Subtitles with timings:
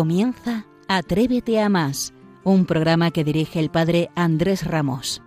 [0.00, 5.22] Comienza Atrévete a más, un programa que dirige el padre Andrés Ramos.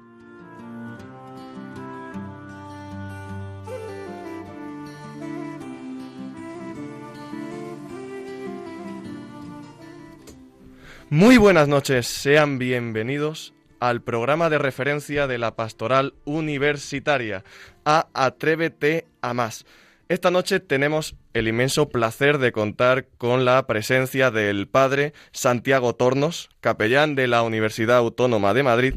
[11.12, 17.44] Muy buenas noches, sean bienvenidos al programa de referencia de la Pastoral Universitaria,
[17.86, 19.68] a Atrévete a Más.
[20.14, 26.52] Esta noche tenemos el inmenso placer de contar con la presencia del padre Santiago Tornos,
[26.62, 28.94] capellán de la Universidad Autónoma de Madrid,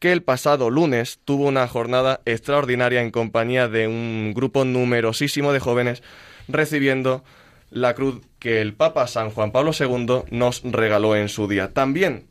[0.00, 5.60] que el pasado lunes tuvo una jornada extraordinaria en compañía de un grupo numerosísimo de
[5.60, 6.02] jóvenes
[6.48, 7.22] recibiendo
[7.70, 11.72] la cruz que el Papa San Juan Pablo II nos regaló en su día.
[11.72, 12.26] También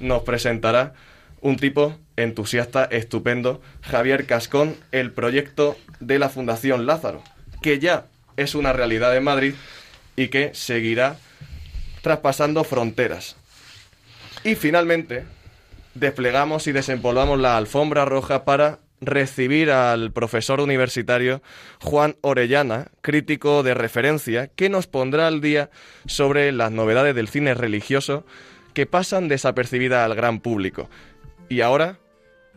[0.00, 0.92] nos presentará
[1.40, 7.22] un tipo entusiasta, estupendo, Javier Cascón, el proyecto de la Fundación Lázaro
[7.62, 9.54] que ya es una realidad en Madrid
[10.16, 11.18] y que seguirá
[12.02, 13.36] traspasando fronteras.
[14.44, 15.24] Y finalmente,
[15.94, 21.42] desplegamos y desempolvamos la alfombra roja para recibir al profesor universitario
[21.80, 25.70] Juan Orellana, crítico de referencia, que nos pondrá al día
[26.06, 28.24] sobre las novedades del cine religioso
[28.74, 30.88] que pasan desapercibidas al gran público.
[31.48, 31.98] Y ahora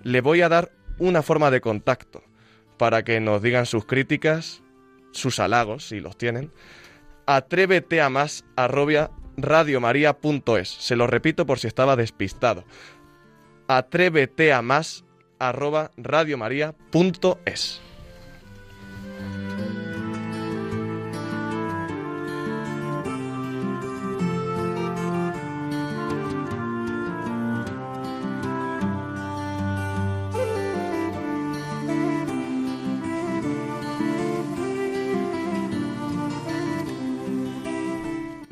[0.03, 2.23] le voy a dar una forma de contacto
[2.77, 4.62] para que nos digan sus críticas,
[5.14, 6.52] sus halagos, si los tienen,
[7.25, 10.70] atrévete a más arrobia radiomaria.es.
[10.70, 12.66] Se lo repito por si estaba despistado.
[13.67, 15.05] Atrévete a más
[15.39, 17.82] arroba radiomaria.es.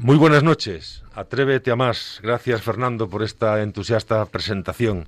[0.04, 1.04] Muy buenas noches.
[1.14, 2.22] Atrévete a más.
[2.24, 5.06] Gracias Fernando por esta entusiasta presentación.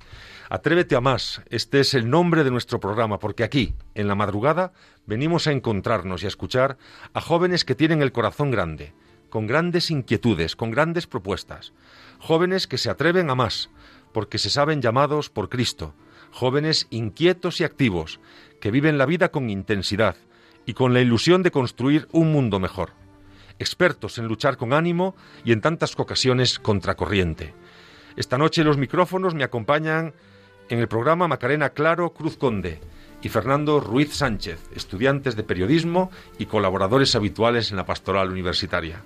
[0.48, 1.42] Atrévete a más.
[1.50, 4.72] Este es el nombre de nuestro programa porque aquí, en la madrugada,
[5.04, 6.78] venimos a encontrarnos y a escuchar
[7.12, 8.94] a jóvenes que tienen el corazón grande,
[9.30, 11.72] con grandes inquietudes, con grandes propuestas.
[12.20, 13.70] Jóvenes que se atreven a más
[14.12, 15.92] porque se saben llamados por Cristo.
[16.30, 18.20] Jóvenes inquietos y activos
[18.60, 20.14] que viven la vida con intensidad
[20.66, 23.03] y con la ilusión de construir un mundo mejor
[23.58, 27.54] expertos en luchar con ánimo y en tantas ocasiones contracorriente.
[28.16, 30.14] Esta noche los micrófonos me acompañan
[30.68, 32.80] en el programa Macarena Claro Cruz Conde
[33.22, 39.02] y Fernando Ruiz Sánchez, estudiantes de periodismo y colaboradores habituales en la pastoral universitaria.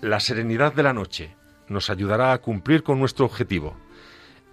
[0.00, 1.34] La serenidad de la noche
[1.68, 3.76] nos ayudará a cumplir con nuestro objetivo,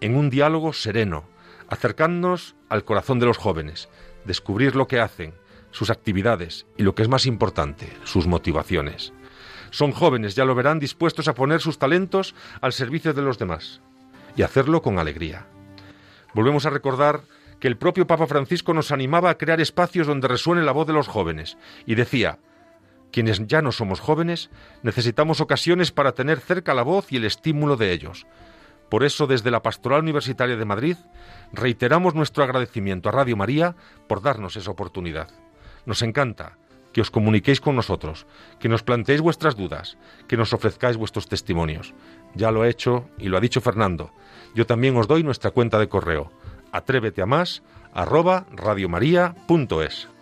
[0.02, 1.26] en un diálogo sereno,
[1.68, 3.90] acercándonos al corazón de los jóvenes,
[4.26, 5.34] descubrir lo que hacen,
[5.76, 9.12] sus actividades y, lo que es más importante, sus motivaciones.
[9.72, 13.82] Son jóvenes, ya lo verán, dispuestos a poner sus talentos al servicio de los demás
[14.38, 15.48] y hacerlo con alegría.
[16.34, 17.22] Volvemos a recordar
[17.60, 20.94] que el propio Papa Francisco nos animaba a crear espacios donde resuene la voz de
[20.94, 22.40] los jóvenes y decía,
[23.12, 24.50] quienes ya no somos jóvenes,
[24.82, 28.28] necesitamos ocasiones para tener cerca la voz y el estímulo de ellos.
[28.90, 30.96] Por eso, desde la Pastoral Universitaria de Madrid,
[31.52, 33.76] reiteramos nuestro agradecimiento a Radio María
[34.08, 35.30] por darnos esa oportunidad.
[35.86, 36.58] Nos encanta
[36.94, 38.26] que os comuniquéis con nosotros,
[38.60, 39.98] que nos planteéis vuestras dudas,
[40.28, 41.94] que nos ofrezcáis vuestros testimonios.
[42.36, 44.12] Ya lo ha hecho y lo ha dicho Fernando.
[44.56, 46.32] Yo también os doy nuestra cuenta de correo.
[46.72, 47.64] Atrévete a más
[47.94, 50.15] arroba radiomaria.es.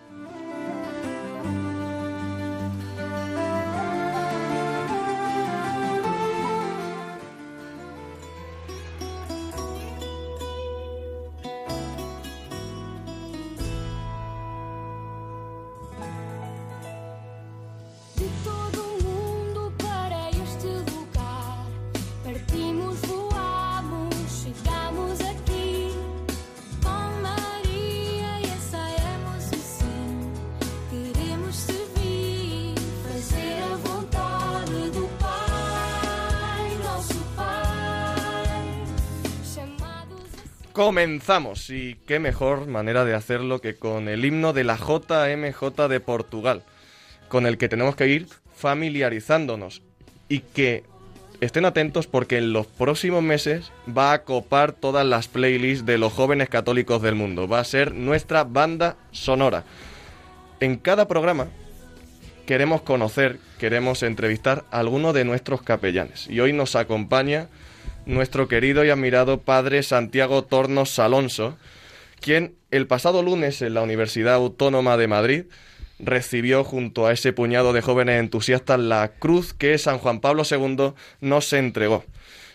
[40.83, 41.69] Comenzamos.
[41.69, 46.62] Y qué mejor manera de hacerlo que con el himno de la JMJ de Portugal,
[47.30, 49.81] con el que tenemos que ir familiarizándonos
[50.27, 50.83] y que
[51.39, 56.12] estén atentos porque en los próximos meses va a copar todas las playlists de los
[56.12, 59.63] jóvenes católicos del mundo, va a ser nuestra banda sonora.
[60.59, 61.47] En cada programa
[62.45, 66.27] queremos conocer, queremos entrevistar a alguno de nuestros capellanes.
[66.30, 67.47] Y hoy nos acompaña
[68.05, 71.57] nuestro querido y admirado padre Santiago Tornos Alonso,
[72.19, 75.44] quien el pasado lunes en la Universidad Autónoma de Madrid
[76.00, 80.94] recibió junto a ese puñado de jóvenes entusiastas la cruz que San Juan Pablo II
[81.21, 82.03] nos entregó.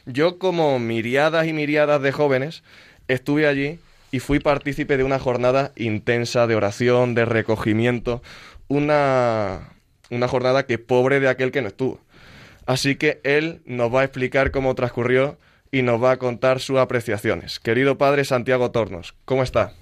[0.07, 2.63] Yo como miriadas y miriadas de jóvenes
[3.09, 3.79] estuve allí
[4.11, 8.23] y fui partícipe de una jornada intensa de oración, de recogimiento,
[8.69, 9.71] una,
[10.11, 12.01] una jornada que pobre de aquel que no estuvo.
[12.69, 15.39] Así que él nos va a explicar cómo transcurrió
[15.73, 17.59] y nos va a contar sus apreciaciones.
[17.61, 19.73] Querido padre Santiago Tornos, ¿cómo está?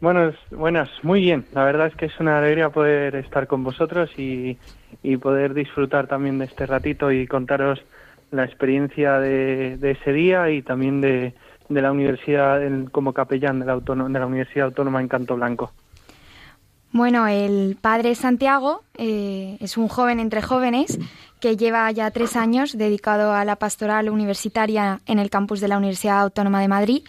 [0.00, 1.44] Buenas, buenas, muy bien.
[1.52, 4.56] La verdad es que es una alegría poder estar con vosotros y,
[5.20, 7.82] poder disfrutar también de este ratito y contaros
[8.30, 11.34] la experiencia de, ese día y también de,
[11.68, 15.74] la universidad como capellán de la, de la Universidad Autónoma en Canto Blanco.
[16.94, 21.00] Bueno, el padre Santiago eh, es un joven entre jóvenes
[21.40, 25.76] que lleva ya tres años dedicado a la pastoral universitaria en el campus de la
[25.76, 27.02] Universidad Autónoma de Madrid.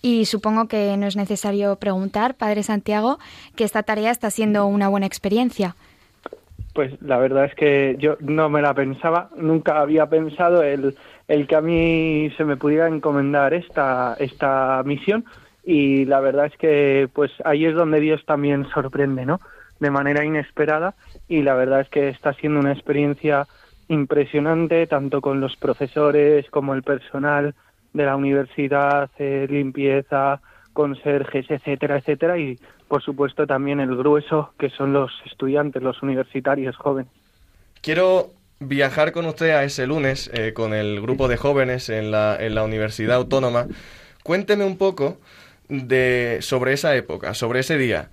[0.00, 3.18] Y supongo que no es necesario preguntar, Padre Santiago,
[3.56, 5.74] que esta tarea está siendo una buena experiencia.
[6.72, 10.94] Pues la verdad es que yo no me la pensaba, nunca había pensado el,
[11.26, 15.24] el que a mí se me pudiera encomendar esta, esta misión
[15.64, 19.40] y la verdad es que pues ahí es donde Dios también sorprende, ¿no?
[19.80, 20.94] De manera inesperada
[21.28, 23.46] y la verdad es que está siendo una experiencia
[23.88, 27.54] impresionante tanto con los profesores como el personal
[27.92, 30.40] de la universidad, eh, limpieza,
[30.72, 32.58] conserjes, etcétera, etcétera y
[32.88, 37.10] por supuesto también el grueso que son los estudiantes, los universitarios jóvenes.
[37.80, 38.30] Quiero
[38.60, 42.54] viajar con usted a ese lunes eh, con el grupo de jóvenes en la, en
[42.54, 43.66] la Universidad Autónoma.
[44.22, 45.18] Cuénteme un poco
[45.68, 48.10] de, sobre esa época, sobre ese día.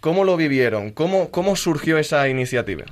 [0.00, 0.90] ¿Cómo lo vivieron?
[0.90, 2.84] ¿Cómo, cómo surgió esa iniciativa?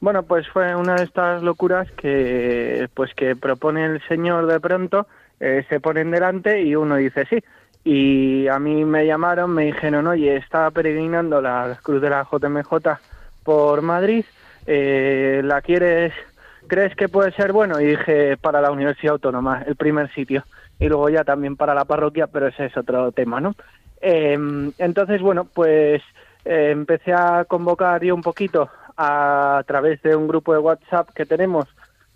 [0.00, 5.06] Bueno, pues fue una de estas locuras que, pues que propone el Señor de pronto,
[5.40, 7.38] eh, se ponen delante y uno dice sí.
[7.84, 12.98] Y a mí me llamaron, me dijeron, oye, estaba peregrinando la Cruz de la JMJ
[13.42, 14.24] por Madrid,
[14.66, 16.12] eh, ¿la quieres,
[16.66, 17.80] crees que puede ser bueno?
[17.80, 20.44] Y dije, para la Universidad Autónoma, el primer sitio
[20.84, 23.54] y luego ya también para la parroquia, pero ese es otro tema, ¿no?
[24.02, 26.02] Em, entonces, bueno, pues
[26.44, 31.24] eh, empecé a convocar yo un poquito a, través de un grupo de WhatsApp que
[31.24, 31.64] tenemos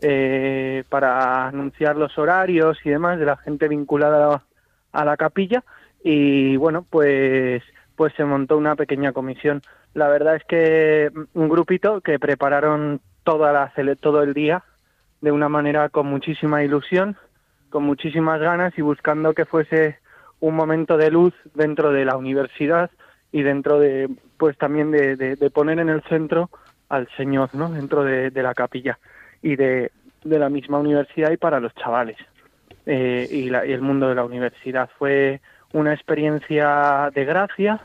[0.02, 4.42] eh, para anunciar los horarios y demás de la gente vinculada
[4.92, 5.64] a la capilla
[6.04, 7.62] y bueno, pues
[7.96, 9.62] pues se montó una pequeña comisión.
[9.94, 14.62] La verdad es que un grupito que prepararon toda la, todo el día
[15.22, 17.16] de una manera con muchísima ilusión
[17.70, 19.98] con muchísimas ganas y buscando que fuese
[20.40, 22.90] un momento de luz dentro de la universidad
[23.32, 26.50] y dentro de, pues también de, poner en el centro
[26.88, 27.70] al Señor, ¿no?
[27.70, 28.98] Dentro de, la capilla
[29.42, 29.90] y de,
[30.24, 32.16] la misma universidad y para los chavales.
[32.86, 35.40] Eh, y, el mundo de la universidad fue
[35.72, 37.80] una experiencia de gracia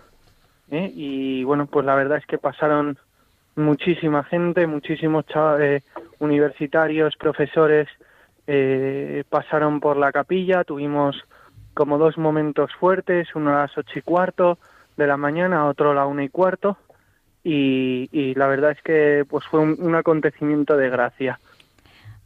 [0.71, 0.89] ¿eh?
[0.95, 2.97] y bueno, pues la verdad es que pasaron
[3.55, 5.83] muchísima gente, muchísimos chavales
[6.19, 7.87] universitarios, profesores,
[8.47, 11.15] eh, pasaron por la capilla, tuvimos
[11.73, 14.57] como dos momentos fuertes, uno a las ocho y cuarto
[14.97, 16.77] de la mañana, otro a la una y cuarto,
[17.43, 21.39] y, la verdad es que pues fue un, acontecimiento de gracia.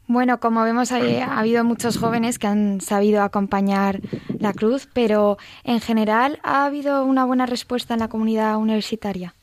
[0.07, 3.99] Bueno, como vemos, ha, habido muchos jóvenes que han sabido acompañar
[4.39, 9.33] la cruz, pero en general ha habido una buena respuesta en la comunidad universitaria.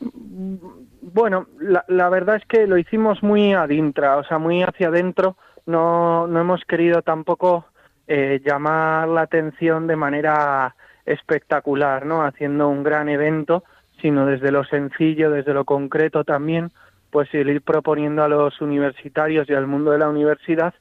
[0.00, 5.36] Bueno, la, la verdad es que lo hicimos muy adintra, o sea, muy hacia adentro
[5.66, 7.66] no, no hemos querido tampoco
[8.06, 10.74] eh, llamar la atención de manera
[11.06, 12.24] espectacular, ¿no?
[12.24, 13.64] Haciendo un gran evento,
[14.00, 16.70] sino desde lo sencillo, desde lo concreto también,
[17.10, 20.74] pues ir proponiendo a los universitarios y al mundo de la universidad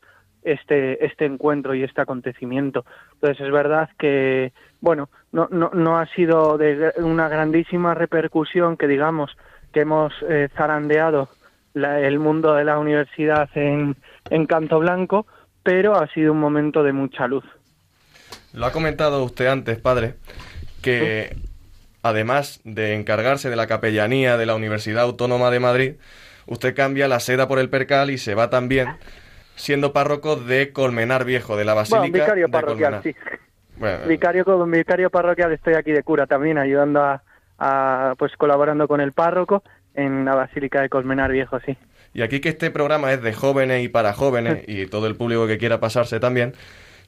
[0.43, 2.85] este, este encuentro y este acontecimiento.
[3.13, 8.87] Entonces es verdad que, bueno, no, no, no ha sido de una grandísima repercusión que
[8.87, 9.37] digamos
[9.71, 11.29] que hemos eh, zarandeado
[11.73, 13.95] el mundo de la universidad en,
[14.29, 15.25] en Canto Blanco,
[15.63, 17.45] pero ha sido un momento de mucha luz.
[18.53, 20.15] Lo ha comentado usted antes, padre,
[20.81, 21.35] que
[22.03, 25.93] además de encargarse de la capellanía de la Universidad Autónoma de Madrid,
[26.45, 28.89] usted cambia la seda por el percal y se va también
[29.55, 33.15] siendo párroco de Colmenar Viejo, de la Basílica vicario parroquial, sí.
[34.07, 37.23] vicario, vicario parroquial estoy aquí de cura también, ayudando a,
[37.57, 39.63] a, pues colaborando con el párroco
[39.93, 41.77] en la Basílica de Colmenar Viejo, sí.
[42.13, 45.47] Y aquí que este programa es de jóvenes y para jóvenes y todo el público
[45.47, 46.53] que quiera pasarse también,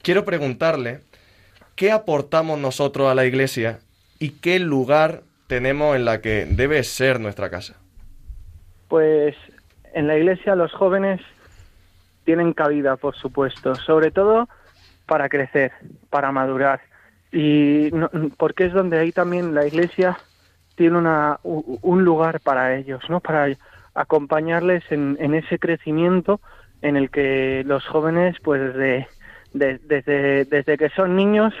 [0.02, 1.00] quiero preguntarle
[1.74, 3.78] qué aportamos nosotros a la iglesia
[4.18, 7.76] y qué lugar tenemos en la que debe ser nuestra casa.
[8.88, 9.36] Pues
[9.94, 11.20] en la iglesia los jóvenes
[12.24, 14.48] tienen cabida, por supuesto, sobre todo
[15.06, 15.72] para crecer,
[16.10, 16.80] para madurar.
[17.32, 17.90] Y
[18.36, 20.18] porque es donde ahí también la iglesia
[20.74, 23.20] tiene una, un lugar para ellos, ¿no?
[23.20, 23.48] Para
[23.96, 26.40] acompañarles en, en ese crecimiento
[26.82, 29.08] en el que los jóvenes, pues desde,
[29.52, 31.54] desde, desde que son niños,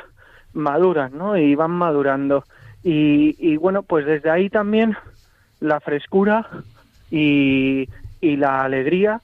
[0.52, 1.36] maduran, ¿no?
[1.36, 2.44] Y van madurando.
[2.84, 4.96] Y, y bueno, pues desde ahí también
[5.60, 6.48] la frescura
[7.10, 7.88] y,
[8.20, 9.20] y la alegría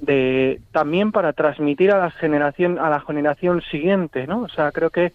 [0.00, 4.40] de también para transmitir a la generación a la generación siguiente, ¿no?
[4.40, 5.12] O sea, creo que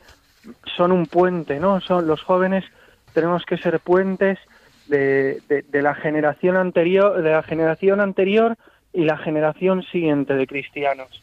[0.76, 1.82] son un puente, ¿no?
[1.82, 2.66] Son los jóvenes
[3.14, 4.40] tenemos que ser puentes
[4.88, 8.58] de, la generación anterior, de la generación anterior
[8.94, 11.22] y la generación siguiente de cristianos.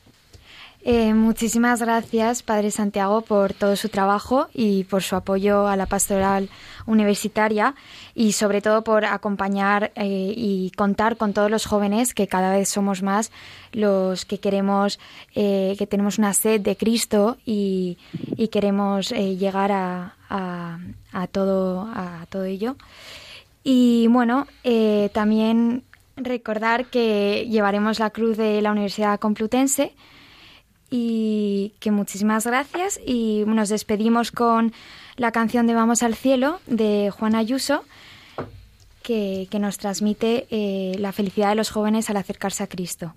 [0.85, 5.87] Eh, muchísimas gracias, Padre Santiago, por todo su trabajo y por su apoyo a la
[5.87, 6.49] pastoral
[6.87, 7.75] universitaria
[8.15, 12.69] y sobre todo por acompañar eh, y contar con todos los jóvenes que cada vez
[12.69, 13.33] somos más
[13.73, 15.01] los que queremos,
[15.35, 17.99] eh, que tenemos una sed de Cristo y,
[18.53, 20.15] queremos llegar a,
[21.33, 22.77] todo, a todo ello.
[23.71, 25.85] Y bueno, eh, también
[26.17, 29.95] recordar que llevaremos la cruz de la Universidad Complutense
[30.89, 34.73] y que muchísimas gracias y nos despedimos con
[35.17, 37.85] la canción de Vamos al Cielo de Juan Ayuso
[39.03, 43.13] que, nos transmite eh, la felicidad de los jóvenes al acercarse a Cristo.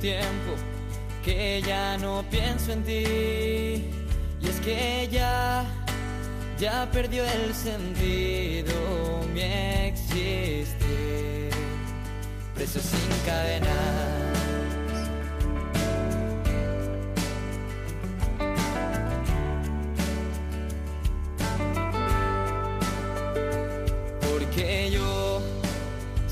[0.00, 0.54] Tiempo
[1.24, 3.84] que ya no pienso en ti.
[4.40, 5.64] Y es que ya,
[6.58, 8.74] ya perdió el sentido
[9.32, 10.76] mi existir.
[12.54, 14.28] Preso sin cadenas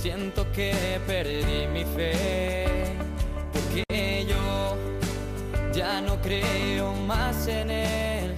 [0.07, 2.86] Siento que perdí mi fe,
[6.27, 8.35] creo más en él,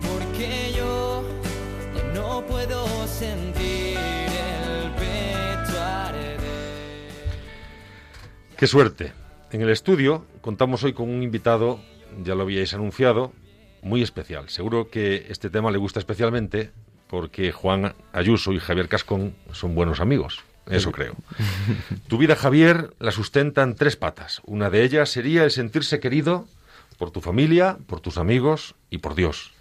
[0.00, 1.22] porque yo
[1.94, 6.40] ya no puedo sentir el pecho arder.
[8.56, 9.12] Qué suerte.
[9.52, 11.78] En el estudio contamos hoy con un invitado,
[12.22, 13.32] ya lo habíais anunciado,
[13.82, 14.48] muy especial.
[14.48, 16.70] Seguro que este tema le gusta especialmente
[17.08, 20.42] porque Juan Ayuso y Javier Cascón son buenos amigos.
[20.70, 21.14] Eso creo.
[22.08, 24.40] Tu vida, Javier, la sustentan tres patas.
[24.46, 26.48] Una de ellas sería el sentirse querido
[26.98, 29.52] por tu familia, por tus amigos y por Dios.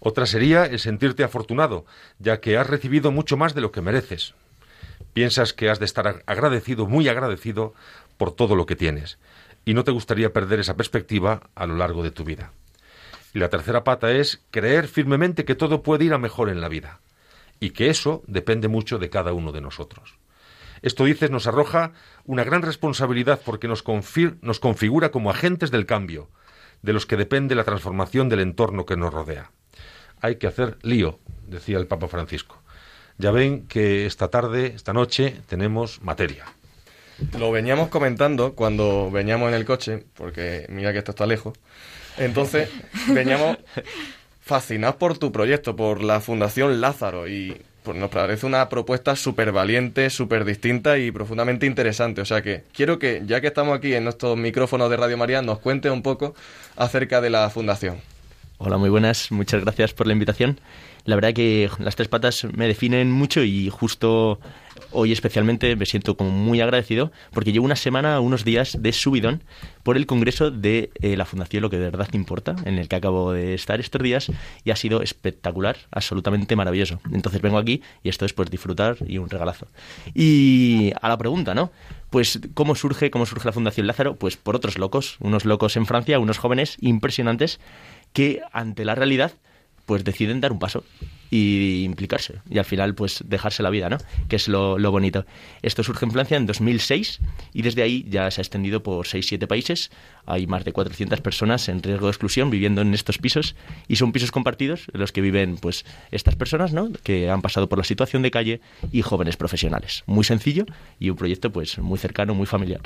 [0.00, 1.86] Otra sería el sentirte afortunado,
[2.18, 4.34] ya que has recibido mucho más de lo que mereces.
[5.12, 7.72] Piensas que has de estar agradecido, muy agradecido,
[8.16, 9.18] por todo lo que tienes,
[9.64, 12.52] y no te gustaría perder esa perspectiva a lo largo de tu vida.
[13.32, 16.68] Y la tercera pata es creer firmemente que todo puede ir a mejor en la
[16.68, 17.00] vida,
[17.60, 20.18] y que eso depende mucho de cada uno de nosotros.
[20.82, 21.92] Esto, dices, nos arroja
[22.26, 23.84] una gran responsabilidad porque nos,
[24.42, 26.28] nos configura como agentes del cambio,
[26.84, 29.50] de los que depende la transformación del entorno que nos rodea.
[30.20, 32.60] Hay que hacer lío, decía el Papa Francisco.
[33.16, 36.44] Ya ven que esta tarde, esta noche, tenemos materia.
[37.38, 41.58] Lo veníamos comentando cuando veníamos en el coche, porque mira que esto está lejos.
[42.18, 42.68] Entonces,
[43.08, 43.56] veníamos
[44.40, 49.52] fascinados por tu proyecto, por la Fundación Lázaro, y pues nos parece una propuesta súper
[49.52, 52.22] valiente, súper distinta y profundamente interesante.
[52.22, 55.42] O sea que quiero que, ya que estamos aquí en nuestros micrófonos de Radio María,
[55.42, 56.34] nos cuente un poco
[56.76, 57.98] acerca de la fundación.
[58.56, 59.30] Hola, muy buenas.
[59.30, 60.58] Muchas gracias por la invitación.
[61.04, 64.40] La verdad que las tres patas me definen mucho y justo
[64.94, 69.42] hoy especialmente me siento como muy agradecido porque llevo una semana, unos días de subidón
[69.82, 72.96] por el congreso de eh, la Fundación Lo que de verdad importa, en el que
[72.96, 74.30] acabo de estar estos días
[74.64, 77.00] y ha sido espectacular, absolutamente maravilloso.
[77.12, 79.66] Entonces vengo aquí y esto es pues disfrutar y un regalazo.
[80.14, 81.70] Y a la pregunta, ¿no?
[82.10, 84.16] Pues ¿cómo surge, cómo surge la Fundación Lázaro?
[84.16, 87.60] Pues por otros locos, unos locos en Francia, unos jóvenes impresionantes
[88.12, 89.32] que ante la realidad
[89.86, 90.84] pues deciden dar un paso
[91.36, 93.98] y implicarse y al final pues dejarse la vida, ¿no?
[94.28, 95.26] Que es lo, bonito.
[95.62, 97.18] Esto surge en Francia en 2006
[97.52, 99.90] y desde ahí ya se ha extendido por 6-7 países.
[100.26, 103.56] Hay más de 400 personas en riesgo de exclusión viviendo en estos pisos
[103.88, 106.92] y son pisos compartidos en los que viven pues estas personas, ¿no?
[107.02, 108.60] Que han pasado por la situación de calle
[108.92, 110.04] y jóvenes profesionales.
[110.06, 110.66] Muy sencillo
[111.00, 112.82] y un proyecto pues muy cercano, muy familiar.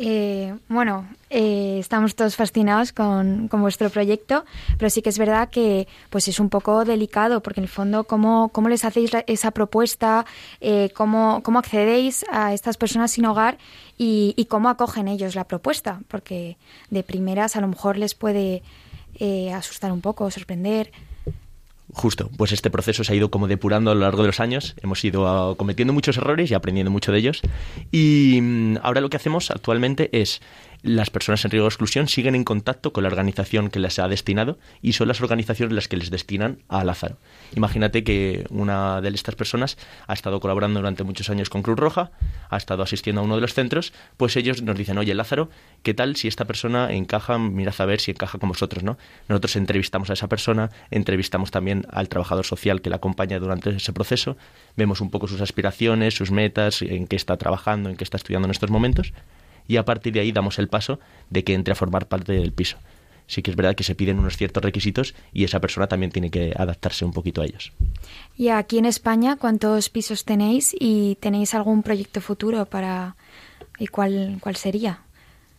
[0.00, 4.44] Eh, bueno, eh, estamos todos fascinados con, vuestro proyecto,
[4.78, 8.04] pero sí que es verdad que pues es un poco delicado, porque en el fondo,
[8.04, 10.24] ¿cómo, cómo les hacéis esa propuesta?
[10.60, 13.58] Eh, cómo, ¿Cómo accedéis a estas personas sin hogar
[13.98, 16.00] y, y, cómo acogen ellos la propuesta?
[16.06, 16.56] Porque
[16.90, 18.62] de primeras a lo mejor les puede
[19.52, 20.92] asustar un poco, sorprender.
[21.92, 24.74] Justo, pues este proceso se ha ido como depurando a lo largo de los años,
[24.82, 27.40] hemos ido ah, cometiendo muchos errores y aprendiendo mucho de ellos.
[27.90, 30.42] Y mm, ahora lo que hacemos actualmente es
[30.82, 34.08] las personas en riesgo de exclusión siguen en contacto con la organización que les ha
[34.08, 37.18] destinado y son las organizaciones las que les destinan a Lázaro.
[37.56, 42.12] Imagínate que una de estas personas ha estado colaborando durante muchos años con Cruz Roja,
[42.48, 45.50] ha estado asistiendo a uno de los centros, pues ellos nos dicen, oye Lázaro,
[45.82, 47.38] ¿qué tal si esta persona encaja?
[47.38, 48.98] Mirad a ver si encaja con vosotros, ¿no?
[49.28, 53.92] Nosotros entrevistamos a esa persona, entrevistamos también al trabajador social que la acompaña durante ese
[53.92, 54.36] proceso,
[54.76, 58.46] vemos un poco sus aspiraciones, sus metas, en qué está trabajando, en qué está estudiando
[58.46, 59.12] en estos momentos
[59.68, 60.98] y a partir de ahí damos el paso
[61.30, 62.78] de que entre a formar parte del piso.
[63.28, 66.30] Sí que es verdad que se piden unos ciertos requisitos y esa persona también tiene
[66.30, 67.72] que adaptarse un poquito a ellos.
[68.36, 73.16] ¿Y aquí en España cuántos pisos tenéis y tenéis algún proyecto futuro para
[73.78, 75.02] y cuál cuál sería?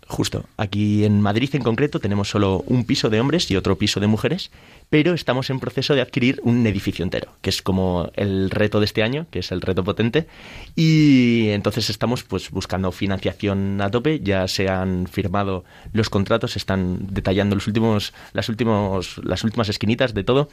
[0.10, 0.46] Justo.
[0.58, 4.08] Aquí en Madrid en concreto tenemos solo un piso de hombres y otro piso de
[4.08, 4.50] mujeres,
[4.90, 8.86] pero estamos en proceso de adquirir un edificio entero, que es como el reto de
[8.86, 10.26] este año, que es el reto potente.
[10.76, 15.64] Y entonces estamos pues buscando financiación a tope, ya se han firmado
[15.94, 20.50] los contratos, están detallando los últimos, las últimos, las últimas esquinitas de todo.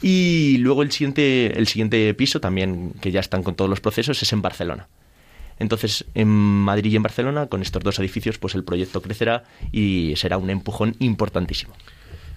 [0.00, 4.22] Y luego el siguiente, el siguiente piso también, que ya están con todos los procesos,
[4.22, 4.86] es en Barcelona.
[5.60, 10.14] Entonces, en Madrid y en Barcelona, con estos dos edificios, pues el proyecto crecerá y
[10.16, 11.74] será un empujón importantísimo.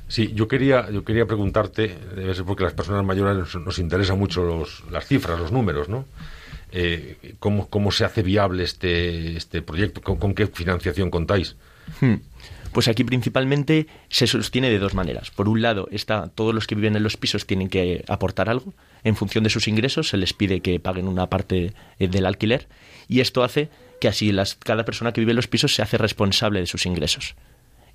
[0.10, 4.20] Sí, yo quería, yo quería preguntarte, debe ser porque a las personas mayores nos, interesan
[4.20, 6.06] mucho los, las cifras, los números, ¿no?
[6.72, 10.02] Eh, ¿cómo, ¿Cómo se hace viable este, este proyecto?
[10.02, 11.56] ¿Con, qué financiación contáis?
[12.02, 12.16] Hmm.
[12.74, 15.32] Pues aquí principalmente se sostiene de dos maneras.
[15.32, 18.74] Por un lado, está, todos los que viven en los pisos tienen que aportar algo.
[19.04, 22.68] En función de sus ingresos se les pide que paguen una parte eh, del alquiler
[23.08, 25.98] y esto hace que así las, cada persona que vive en los pisos se hace
[25.98, 27.36] responsable de sus ingresos.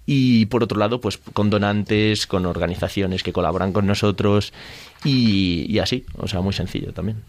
[0.06, 4.54] Y por otro lado, pues con donantes, con organizaciones que colaboran con nosotros
[5.04, 7.22] y, así, o sea, muy sencillo también.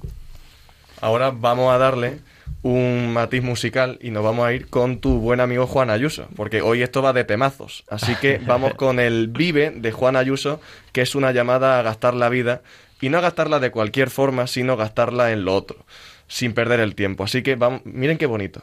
[1.02, 2.20] Ahora vamos a darle
[2.62, 6.62] un matiz musical y nos vamos a ir con tu buen amigo Juan Ayuso, porque
[6.62, 7.84] hoy esto va de temazos.
[7.90, 10.62] Así que vamos con el Vive de Juan Ayuso,
[10.94, 12.62] que es una llamada a gastar la vida,
[13.02, 15.86] y no a gastarla de cualquier forma, sino gastarla en lo otro
[16.30, 17.26] sin perder el tiempo.
[17.26, 18.62] Así que vamos, miren qué bonito.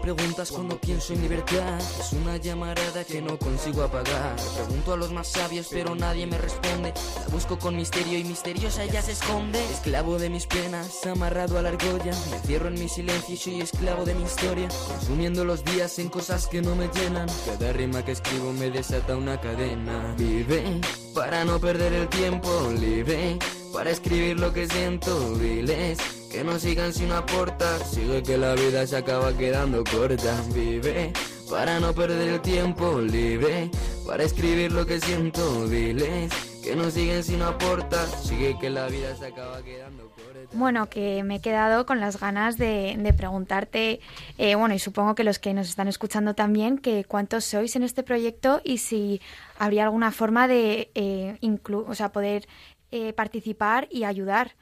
[0.00, 1.78] Preguntas cuando pienso en libertad.
[1.78, 4.36] Es una llamarada que no consigo apagar.
[4.56, 6.92] Pregunto a los más sabios, pero nadie me responde.
[7.20, 9.62] La busco con misterio y misteriosa ya se esconde.
[9.70, 12.12] Esclavo de mis penas, amarrado a la argolla.
[12.30, 14.68] Me cierro en mi silencio y soy esclavo de mi historia.
[14.88, 17.28] Consumiendo los días en cosas que no me llenan.
[17.46, 20.14] Cada rima que escribo me desata una cadena.
[20.16, 20.80] Vive
[21.14, 23.38] para no perder el tiempo libre.
[23.72, 27.80] Para escribir lo que siento, diles que no sigan sin aportar.
[27.84, 30.34] Sigue que la vida se acaba quedando corta.
[30.54, 31.12] Vive
[31.50, 33.70] para no perder el tiempo libre.
[34.06, 38.06] Para escribir lo que siento, diles que no siguen sin aportar.
[38.06, 40.30] Sigue que la vida se acaba quedando corta.
[40.52, 44.00] Bueno, que me he quedado con las ganas de, preguntarte,
[44.38, 47.82] eh, bueno, y supongo que los que nos están escuchando también, que cuántos sois en
[47.82, 49.20] este proyecto y si
[49.58, 51.38] habría alguna forma de eh,
[51.86, 52.48] o sea, poder
[52.90, 54.56] eh, participar y ayudar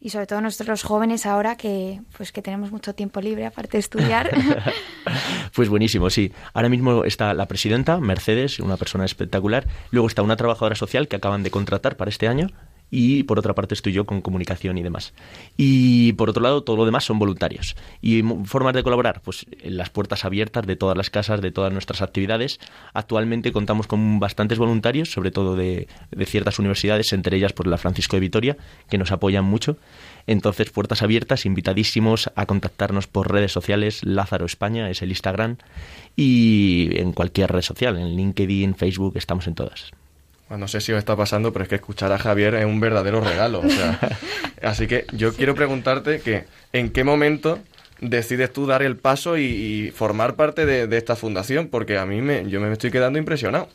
[0.00, 3.80] y sobre todo nosotros jóvenes ahora que pues que tenemos mucho tiempo libre aparte de
[3.80, 4.30] estudiar.
[5.54, 6.32] pues buenísimo, sí.
[6.54, 9.66] Ahora mismo está la presidenta, Mercedes, una persona espectacular.
[9.90, 12.48] Luego está una trabajadora social que acaban de contratar para este año
[12.90, 15.12] y por otra parte estoy yo con comunicación y demás.
[15.56, 17.76] Y por otro lado, todo lo demás son voluntarios.
[18.00, 19.20] ¿Y formas de colaborar?
[19.22, 22.60] Pues las puertas abiertas de todas las casas, de todas nuestras actividades.
[22.94, 25.88] Actualmente contamos con bastantes voluntarios, sobre todo de,
[26.26, 28.56] ciertas universidades, entre ellas por la Francisco de Vitoria,
[28.88, 29.76] que nos apoyan mucho.
[30.26, 34.04] Entonces, puertas abiertas, invitadísimos a contactarnos por redes sociales.
[34.04, 35.56] Lázaro España es el Instagram
[36.16, 39.92] y en cualquier red social, en LinkedIn, Facebook, estamos en todas
[40.56, 43.20] no sé si os está pasando, pero es que escuchar a Javier es un verdadero
[43.20, 43.62] regalo.
[44.62, 47.58] así que yo quiero preguntarte que en qué momento
[48.00, 52.48] decides tú dar el paso y, formar parte de, esta fundación, porque a mí me,
[52.48, 53.68] yo me estoy quedando impresionado.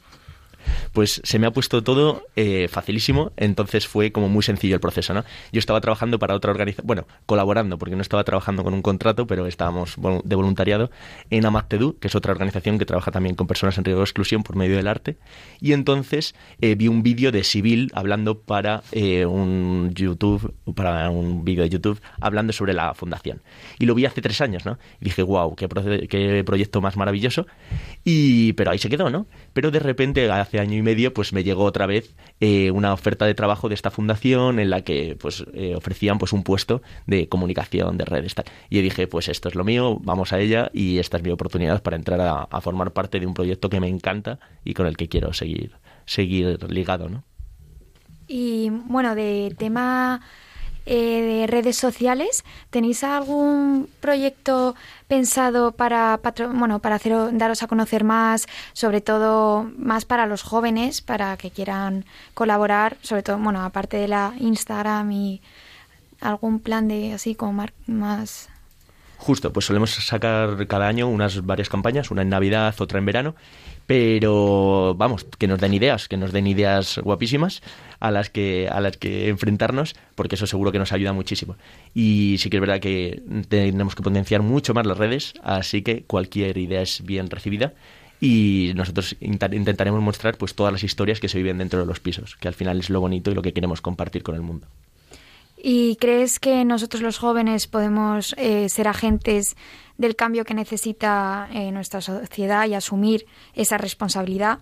[0.92, 5.14] Pues se me ha puesto todo eh, facilísimo, entonces fue como muy sencillo el proceso,
[5.14, 5.24] ¿no?
[5.52, 9.28] Yo estaba trabajando para otra organización, bueno, colaborando, porque no estaba trabajando con un contrato,
[9.28, 10.92] pero estábamos de voluntariado
[11.30, 14.44] en Amactedú, que es otra organización que trabaja también con personas en riesgo de exclusión
[14.44, 15.18] por medio del arte,
[15.60, 21.44] y entonces eh, vi un vídeo de Civil hablando para eh, un YouTube, para un
[21.44, 23.42] vídeo de YouTube, hablando sobre la fundación.
[23.80, 24.78] Y lo vi hace tres años, ¿no?
[25.02, 25.68] Y dije, wow, qué,
[26.10, 27.46] qué proyecto más maravilloso.
[28.04, 29.28] Y, pero ahí se quedó, ¿no?
[29.54, 33.26] Pero de repente, hace año y medio, pues me llegó otra vez eh, una oferta
[33.26, 37.30] de trabajo de esta fundación en la que pues eh, ofrecían pues un puesto de
[37.30, 38.46] comunicación, de redes, tal.
[38.70, 41.82] Y dije, pues esto es lo mío, vamos a ella y esta es mi oportunidad
[41.82, 44.98] para entrar a, a formar parte de un proyecto que me encanta y con el
[44.98, 45.74] que quiero seguir,
[46.06, 47.24] seguir ligado, ¿no?
[48.28, 50.22] Y bueno, de tema
[50.86, 54.76] eh, de redes sociales, ¿tenéis algún proyecto
[55.08, 56.20] pensado para,
[56.54, 61.52] bueno, para hacer, daros a conocer más, sobre todo más para los jóvenes, para que
[61.52, 65.42] quieran colaborar, sobre todo, bueno, aparte de la Instagram y
[66.20, 68.50] algún plan de así como más
[69.24, 73.36] Justo, pues solemos sacar cada año unas varias campañas, una en Navidad, otra en verano,
[73.88, 77.62] pero vamos, que nos den ideas, que nos den ideas guapísimas
[78.00, 81.56] a las que a las que enfrentarnos, porque eso seguro que nos ayuda muchísimo.
[81.94, 86.04] Y sí que es verdad que tenemos que potenciar mucho más las redes, así que
[86.04, 87.74] cualquier idea es bien recibida
[88.24, 92.38] y nosotros intentaremos mostrar pues todas las historias que se viven dentro de los pisos,
[92.38, 94.66] que al final es lo bonito y lo que queremos compartir con el mundo.
[95.58, 99.56] ¿Y crees que nosotros los jóvenes podemos eh, ser agentes
[99.98, 104.60] del cambio que necesita eh, nuestra sociedad y asumir esa responsabilidad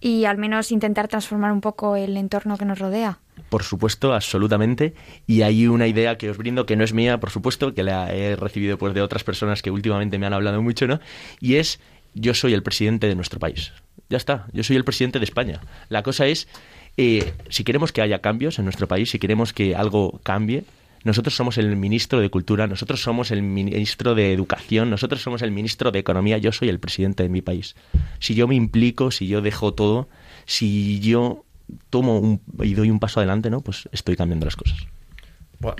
[0.00, 3.18] y al menos intentar transformar un poco el entorno que nos rodea?
[3.48, 4.94] Por supuesto, absolutamente.
[5.26, 8.12] Y hay una idea que os brindo que no es mía, por supuesto, que la
[8.14, 11.00] he recibido pues, de otras personas que últimamente me han hablado mucho, ¿no?
[11.40, 11.80] Y es,
[12.14, 13.72] yo soy el presidente de nuestro país.
[14.08, 15.60] Ya está, yo soy el presidente de España.
[15.88, 16.48] La cosa es
[16.96, 20.64] eh, si queremos que haya cambios en nuestro país, si queremos que algo cambie,
[21.06, 25.52] nosotros somos el ministro de Cultura, nosotros somos el ministro de Educación, nosotros somos el
[25.52, 27.76] ministro de Economía, yo soy el presidente de mi país.
[28.18, 30.08] Si yo me implico, si yo dejo todo,
[30.46, 31.44] si yo
[31.90, 33.60] tomo y doy un paso adelante, ¿no?
[33.60, 34.78] Pues estoy cambiando las cosas.
[35.60, 35.76] Bueno,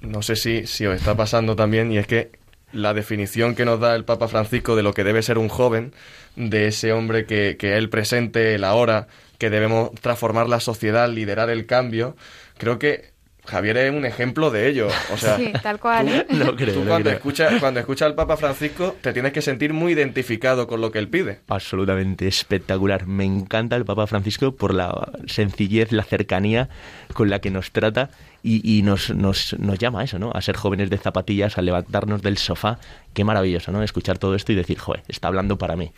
[0.00, 2.30] no sé si, si os está pasando también, y es que
[2.72, 5.92] la definición que nos da el Papa Francisco de lo que debe ser un joven,
[6.36, 11.50] de ese hombre que, que él presente, el ahora, que debemos transformar la sociedad, liderar
[11.50, 12.14] el cambio,
[12.58, 13.17] creo que
[13.48, 14.88] Javier es un ejemplo de ello.
[15.12, 16.08] O sea, sí, tal cual.
[16.08, 16.26] ¿eh?
[16.28, 20.80] Tú, cuando, escuchas, cuando escuchas al Papa Francisco te tienes que sentir muy identificado con
[20.80, 21.40] lo que él pide.
[21.48, 23.06] Absolutamente espectacular.
[23.06, 26.68] Me encanta el Papa Francisco por la sencillez, la cercanía
[27.14, 28.10] con la que nos trata
[28.42, 30.30] y, nos, nos, nos, llama a eso, ¿no?
[30.32, 32.78] A ser jóvenes de zapatillas, a levantarnos del sofá.
[33.12, 33.82] Qué maravilloso, ¿no?
[33.82, 35.92] Escuchar todo esto y decir, joder, está hablando para mí.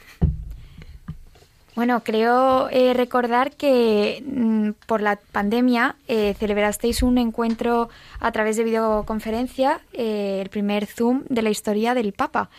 [1.81, 7.89] Bueno, creo eh, recordar que mm, por la pandemia eh, celebrasteis un encuentro
[8.19, 12.51] a través de videoconferencia, eh, el primer Zoom de la historia del Papa.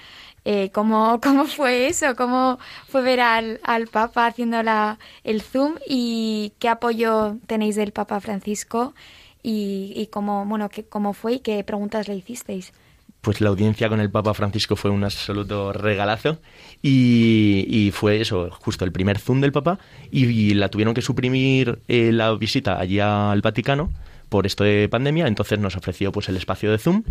[0.71, 2.15] ¿cómo, ¿Cómo fue eso?
[2.15, 2.57] ¿Cómo
[2.87, 8.19] fue ver al, al Papa haciendo la, el Zoom y qué apoyo tenéis del Papa
[8.21, 8.95] Francisco
[9.43, 12.73] y, y cómo, bueno, qué, cómo fue y qué preguntas le hicisteis?
[13.21, 16.39] Pues la audiencia con el Papa Francisco fue un absoluto regalazo
[16.81, 19.79] y, fue eso, justo el primer Zoom del Papa
[20.11, 23.91] y, la tuvieron que suprimir eh, la visita allí al Vaticano
[24.31, 27.03] por esto de pandemia, entonces nos ofreció pues el espacio de Zoom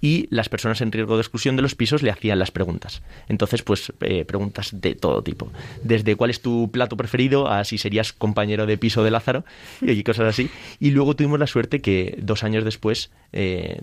[0.00, 3.02] y las personas en riesgo de exclusión de los pisos le hacían las preguntas.
[3.28, 5.50] Entonces, pues eh, preguntas de todo tipo,
[5.82, 9.44] desde cuál es tu plato preferido a si serías compañero de piso de Lázaro
[9.80, 10.50] y cosas así.
[10.78, 13.80] Y luego tuvimos la suerte que dos años después, eh,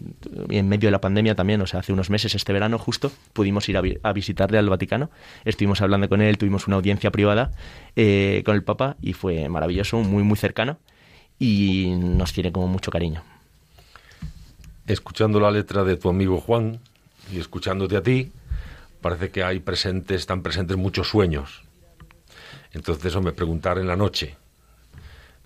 [0.48, 3.68] en medio de la pandemia también, o sea, hace unos meses, este verano justo, pudimos
[3.68, 5.12] ir a, visitarle al Vaticano.
[5.44, 7.52] Estuvimos hablando con él, tuvimos una audiencia privada
[7.98, 10.78] eh, con el Papa y fue maravilloso, muy, muy cercano
[11.40, 13.24] y nos tiene como mucho cariño.
[14.88, 16.80] Escuchando la letra de tu amigo Juan
[17.32, 18.32] y escuchándote a ti,
[19.02, 21.64] parece que hay presentes, están presentes muchos sueños.
[22.72, 24.38] Entonces eso me preguntar en la noche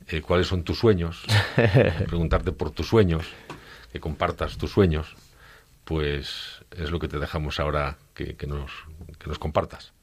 [0.08, 1.24] eh, cuáles son tus sueños,
[2.08, 3.26] preguntarte por tus sueños,
[3.92, 5.16] que compartas tus sueños,
[5.86, 8.72] pues es lo que te dejamos ahora que, nos,
[9.18, 9.94] que nos compartas.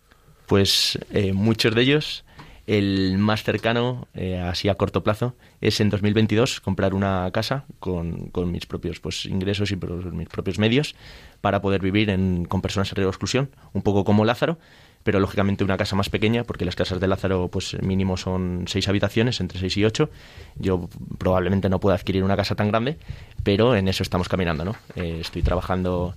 [0.47, 2.25] Pues eh, muchos de ellos
[2.67, 8.29] el más cercano, eh, así a corto plazo, es en 2022 comprar una casa con,
[8.31, 10.97] con mis propios pues, ingresos y mis propios medios
[11.41, 14.59] para poder vivir en, con personas en riesgo de exclusión, un poco como Lázaro,
[15.05, 18.89] pero lógicamente una casa más pequeña, porque las casas de Lázaro pues mínimo son seis
[18.89, 20.11] habitaciones, entre seis y ocho.
[20.57, 22.99] Yo probablemente no pueda adquirir una casa tan grande,
[23.45, 24.75] pero en eso estamos caminando, ¿no?
[24.97, 26.17] Eh, estoy trabajando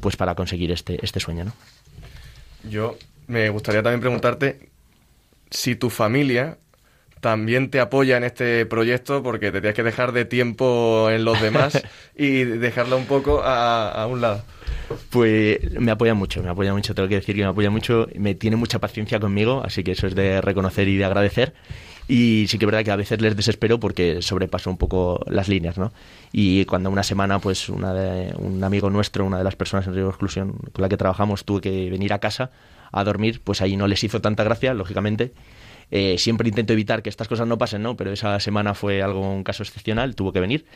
[0.00, 1.52] pues para conseguir este, este sueño, ¿no?
[2.70, 4.68] Yo me gustaría también preguntarte
[5.50, 6.58] si tu familia
[7.20, 11.40] también te apoya en este proyecto porque te tienes que dejar de tiempo en los
[11.40, 11.82] demás
[12.16, 14.44] y dejarlo un poco a, a un lado.
[15.10, 18.34] Pues me apoya mucho, me apoya mucho, tengo que decir que me apoya mucho, me
[18.34, 21.54] tiene mucha paciencia conmigo, así que eso es de reconocer y de agradecer.
[22.08, 25.46] Y sí que es verdad que a veces les desespero porque sobrepaso un poco las
[25.46, 25.92] líneas, ¿no?
[26.32, 29.92] Y cuando una semana, pues una de, un amigo nuestro, una de las personas en
[29.92, 32.50] riesgo de exclusión con la que trabajamos, tuvo que venir a casa
[32.92, 35.32] a dormir, pues ahí no les hizo tanta gracia, lógicamente.
[35.90, 37.96] Eh, siempre intento evitar que estas cosas no pasen, ¿no?
[37.96, 40.66] Pero esa semana fue algo, un caso excepcional, tuvo que venir.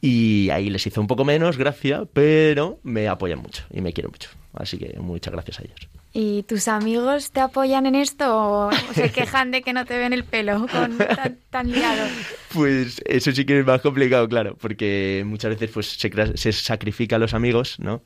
[0.00, 4.10] Y ahí les hizo un poco menos gracia, pero me apoyan mucho y me quieren
[4.12, 4.30] mucho.
[4.54, 5.88] Así que muchas gracias a ellos.
[6.12, 10.12] ¿Y tus amigos te apoyan en esto o se quejan de que no te ven
[10.12, 12.06] el pelo con tan, tan liado?
[12.52, 17.16] Pues eso sí que es más complicado, claro, porque muchas veces pues se, se sacrifica
[17.16, 18.02] a los amigos, ¿no?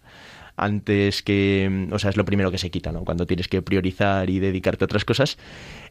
[0.56, 3.04] Antes que, o sea, es lo primero que se quita, ¿no?
[3.04, 5.38] Cuando tienes que priorizar y dedicarte a otras cosas.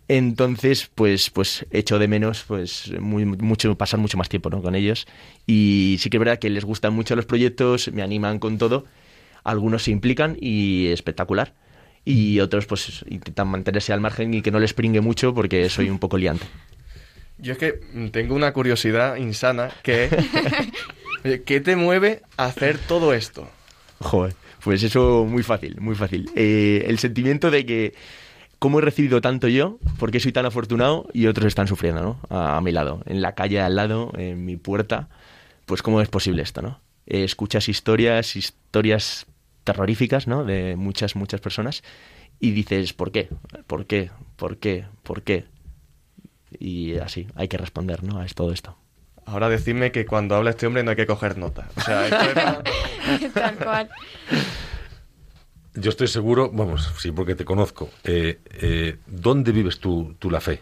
[0.07, 4.61] Entonces, pues, pues echo de menos, pues, muy, mucho, pasar mucho más tiempo, ¿no?
[4.61, 5.07] Con ellos.
[5.47, 8.85] Y sí que es verdad que les gustan mucho los proyectos, me animan con todo.
[9.43, 11.53] Algunos se implican y espectacular.
[12.05, 15.89] Y otros, pues, intentan mantenerse al margen y que no les pringue mucho porque soy
[15.89, 16.45] un poco liante.
[17.37, 17.79] Yo es que
[18.11, 20.09] tengo una curiosidad insana que
[21.45, 23.47] ¿qué te mueve a hacer todo esto?
[24.01, 26.29] Joder, pues eso muy fácil, muy fácil.
[26.35, 27.93] Eh, el sentimiento de que
[28.59, 32.19] cómo he recibido tanto yo, por qué soy tan afortunado y otros están sufriendo, ¿no?
[32.29, 35.09] A, mi lado, en la calle al lado, en mi puerta,
[35.65, 36.79] pues cómo es posible esto, ¿no?
[37.05, 39.27] Eh, escuchas historias, historias
[39.63, 40.43] terroríficas, ¿no?
[40.43, 41.83] De muchas, muchas personas
[42.39, 43.29] y dices, ¿por qué?
[43.67, 44.09] ¿Por qué?
[44.35, 44.85] ¿Por qué?
[45.03, 45.45] ¿Por qué?
[46.59, 48.19] Y así, hay que responder, ¿no?
[48.19, 48.75] A todo esto.
[49.31, 51.69] Ahora decidme que cuando habla este hombre no hay que coger nota.
[51.75, 53.89] O sea, es- Tal cual.
[55.73, 57.89] Yo estoy seguro, vamos, sí, porque te conozco.
[58.03, 60.61] Eh, eh, ¿Dónde vives tú, tú la fe?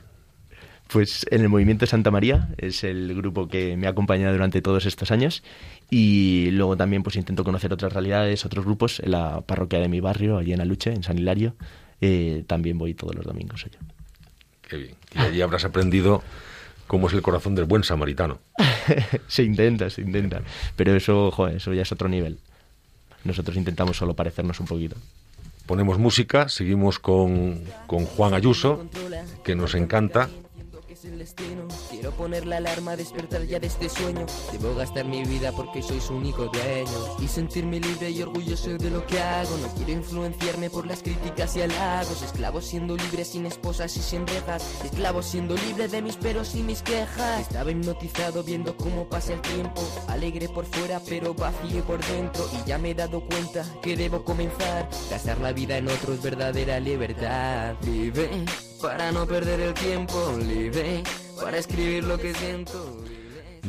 [0.88, 4.86] Pues en el Movimiento Santa María es el grupo que me ha acompañado durante todos
[4.86, 5.44] estos años
[5.90, 10.00] y luego también pues intento conocer otras realidades, otros grupos en la parroquia de mi
[10.00, 11.56] barrio, allí en Aluche, en San Hilario.
[12.02, 13.80] Eh, también voy todos los domingos allá.
[14.68, 14.96] Qué bien.
[15.16, 16.24] Y allí habrás aprendido
[16.90, 18.40] cómo es el corazón del buen samaritano.
[19.28, 20.42] se intenta, se intenta.
[20.76, 22.40] Pero eso, joder, eso ya es otro nivel.
[23.24, 24.96] Nosotros intentamos solo parecernos un poquito.
[25.68, 28.90] Ponemos música, seguimos con, con Juan Ayuso,
[29.44, 30.30] que nos encanta.
[31.90, 34.26] Quiero poner la alarma, despertar ya de este sueño.
[34.52, 37.16] Debo gastar mi vida porque soy su único dueño.
[37.20, 39.58] Y sentirme libre y orgulloso de lo que hago.
[39.58, 42.22] No quiero influenciarme por las críticas y halagos.
[42.22, 44.64] Esclavo siendo libre sin esposas y sin rejas.
[44.84, 47.42] Esclavo siendo libre de mis peros y mis quejas.
[47.42, 49.82] Estaba hipnotizado viendo cómo pasa el tiempo.
[50.08, 52.48] Alegre por fuera pero vacío por dentro.
[52.54, 54.88] Y ya me he dado cuenta que debo comenzar.
[55.10, 57.76] Gastar la vida en otro es verdadera libertad.
[57.82, 58.46] Vive
[58.82, 60.34] para no perder el tiempo.
[60.40, 61.04] Libre
[61.40, 63.04] para escribir lo que siento.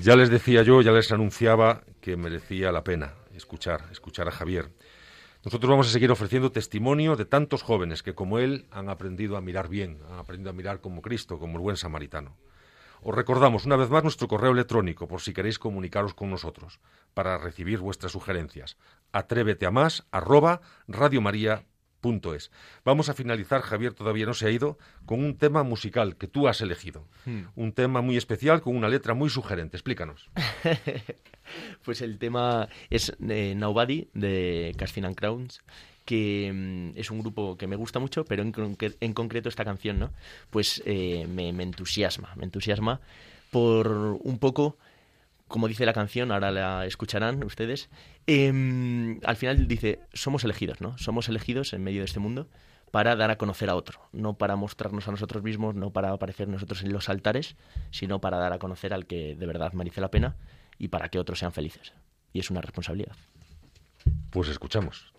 [0.00, 4.70] Ya les decía yo, ya les anunciaba que merecía la pena escuchar, escuchar a Javier.
[5.44, 9.40] Nosotros vamos a seguir ofreciendo testimonio de tantos jóvenes que como él han aprendido a
[9.40, 12.36] mirar bien, han aprendido a mirar como Cristo, como el buen samaritano.
[13.02, 16.80] Os recordamos una vez más nuestro correo electrónico por si queréis comunicaros con nosotros
[17.14, 18.76] para recibir vuestras sugerencias.
[19.12, 20.60] Atrévete a más arroba
[22.02, 22.50] radiomaria.es.
[22.84, 26.48] Vamos a finalizar, Javier todavía no se ha ido, con un tema musical que tú
[26.48, 27.04] has elegido.
[27.54, 29.76] Un tema muy especial con una letra muy sugerente.
[29.76, 30.30] Explícanos.
[31.84, 35.62] Pues el tema es eh, Nobody de Casting and Crowns,
[36.04, 39.98] que mm, es un grupo que me gusta mucho, pero en, en concreto esta canción,
[39.98, 40.12] ¿no?
[40.50, 43.00] Pues eh, me, me entusiasma, me entusiasma
[43.50, 44.76] por un poco,
[45.50, 47.90] como dice la canción, ahora la escucharán ustedes,
[48.26, 50.96] em, al final dice, somos elegidos, ¿no?
[50.96, 52.48] Somos elegidos en medio de este mundo
[52.92, 56.48] para dar a conocer a otro, no para mostrarnos a nosotros mismos, no para aparecer
[56.48, 57.56] nosotros en los altares,
[57.90, 60.36] sino para dar a conocer al que de verdad merece la pena
[60.78, 61.92] y para que otros sean felices.
[62.32, 63.16] Y es una responsabilidad.
[64.30, 65.12] Pues escuchamos.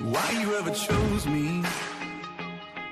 [0.00, 1.62] Why you ever chose me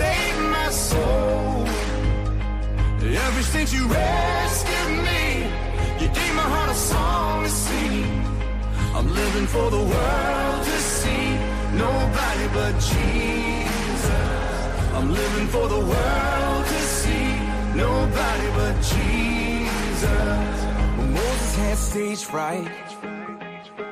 [0.00, 1.66] saved my soul.
[3.26, 5.24] Ever since you rescued me,
[6.00, 8.04] you gave my heart a song to sing.
[8.96, 11.26] I'm living for the world to see.
[11.86, 14.12] Nobody but Jesus.
[14.96, 17.28] I'm living for the world to see.
[17.86, 20.54] Nobody but Jesus.
[20.98, 22.68] When Moses had stage fright,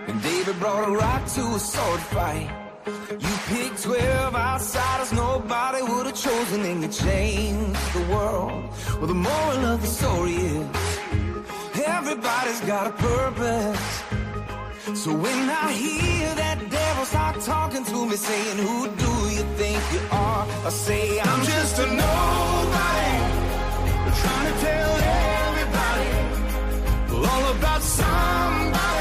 [0.08, 2.67] and David brought a rock to a sword fight.
[2.88, 8.64] You picked 12 outsiders nobody would have chosen, and you changed the world.
[8.96, 10.66] Well, the moral of the story is
[11.84, 14.02] everybody's got a purpose.
[15.02, 19.80] So when I hear that devil start talking to me, saying, Who do you think
[19.92, 20.46] you are?
[20.64, 23.14] I say, I'm just a nobody,
[24.22, 24.92] trying to tell
[25.44, 26.10] everybody
[27.28, 28.97] all about somebody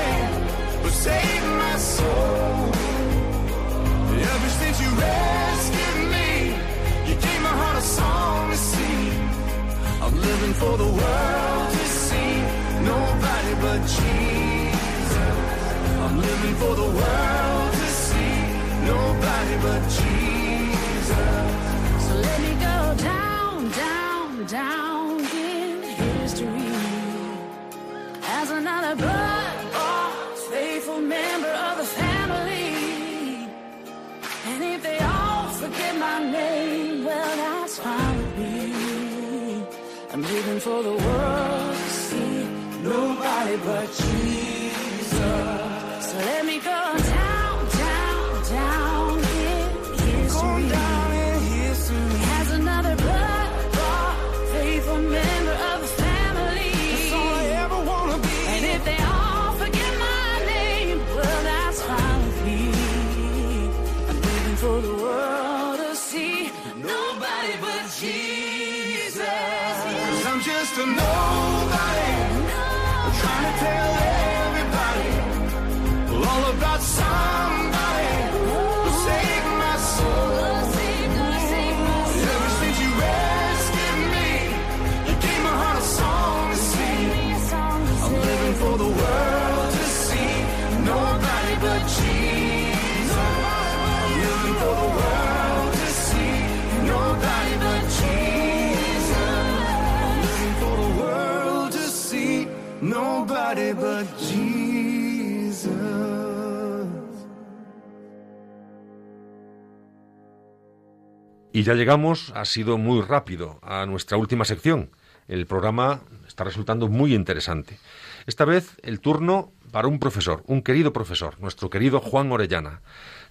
[111.57, 114.91] Y ya llegamos, ha sido muy rápido, a nuestra última sección.
[115.27, 117.79] El programa está resultando muy interesante.
[118.27, 122.81] Esta vez el turno para un profesor, un querido profesor, nuestro querido Juan Orellana.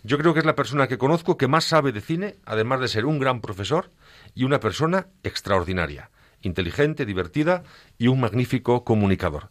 [0.03, 2.89] Yo creo que es la persona que conozco que más sabe de cine, además de
[2.89, 3.93] ser un gran profesor
[4.35, 6.11] y una persona extraordinaria,
[6.43, 7.63] inteligente, divertida
[7.97, 9.49] y un magnífico comunicador.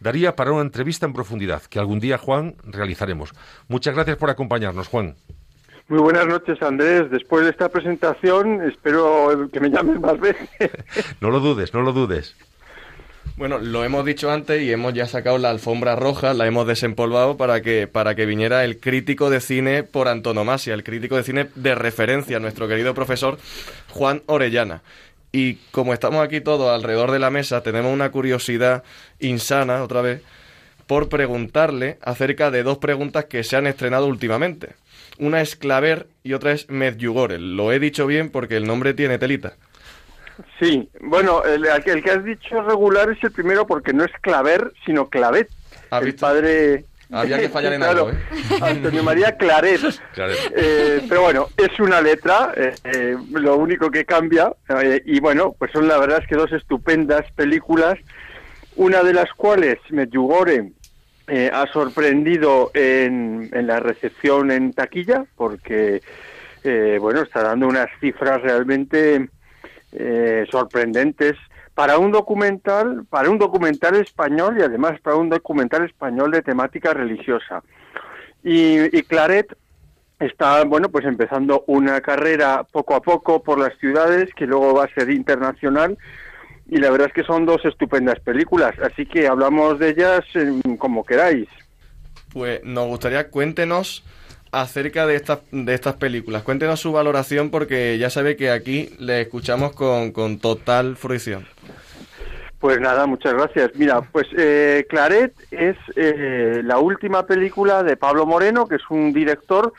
[0.00, 3.32] Daría para una entrevista en profundidad que algún día, Juan, realizaremos.
[3.68, 5.16] Muchas gracias por acompañarnos, Juan.
[5.88, 7.10] Muy buenas noches, Andrés.
[7.10, 10.48] Después de esta presentación, espero que me llames más veces.
[11.20, 12.34] No lo dudes, no lo dudes.
[13.36, 17.36] Bueno, lo hemos dicho antes y hemos ya sacado la alfombra roja, la hemos desempolvado
[17.36, 21.48] para que, para que viniera el crítico de cine por antonomasia, el crítico de cine
[21.56, 23.38] de referencia, nuestro querido profesor
[23.90, 24.82] Juan Orellana.
[25.36, 28.84] Y como estamos aquí todos alrededor de la mesa, tenemos una curiosidad
[29.18, 30.22] insana, otra vez,
[30.86, 34.74] por preguntarle acerca de dos preguntas que se han estrenado últimamente.
[35.18, 37.38] Una es Claver y otra es Medjugorje.
[37.40, 39.54] Lo he dicho bien porque el nombre tiene telita.
[40.60, 44.72] Sí, bueno, el, el que has dicho regular es el primero porque no es Claver,
[44.86, 45.48] sino Clavet.
[45.90, 46.26] ¿Has El visto?
[46.26, 46.84] padre...
[47.12, 48.58] Había que fallar en Claro, algo, ¿eh?
[48.62, 49.80] Antonio María Claret.
[50.14, 50.36] Claret.
[50.56, 54.52] Eh, pero bueno, es una letra, eh, eh, lo único que cambia.
[54.68, 57.94] eh, y bueno, pues son la verdad es que dos estupendas películas,
[58.76, 60.72] una de las cuales, Medjugorje,
[61.52, 66.02] ha sorprendido en, en la recepción en taquilla, porque,
[66.64, 69.28] eh, bueno, está dando unas cifras realmente
[70.50, 71.36] sorprendentes
[71.74, 76.94] para un documental, para un documental español y además para un documental español de temática
[76.94, 77.62] religiosa.
[78.42, 79.56] Y, y Claret
[80.20, 84.84] está, bueno, pues empezando una carrera poco a poco por las ciudades que luego va
[84.84, 85.98] a ser internacional
[86.68, 90.20] y la verdad es que son dos estupendas películas, así que hablamos de ellas
[90.78, 91.48] como queráis.
[92.32, 94.04] Pues nos gustaría, cuéntenos
[94.60, 96.42] acerca de estas, de estas películas.
[96.42, 101.46] Cuéntenos su valoración porque ya sabe que aquí le escuchamos con, con total fruición.
[102.60, 103.72] Pues nada, muchas gracias.
[103.74, 109.12] Mira, pues eh, Claret es eh, la última película de Pablo Moreno, que es un
[109.12, 109.72] director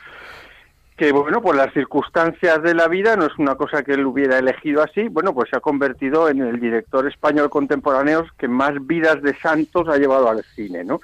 [0.96, 4.38] que, bueno, por las circunstancias de la vida, no es una cosa que él hubiera
[4.38, 9.20] elegido así, bueno, pues se ha convertido en el director español contemporáneo que más vidas
[9.20, 11.00] de santos ha llevado al cine, ¿no?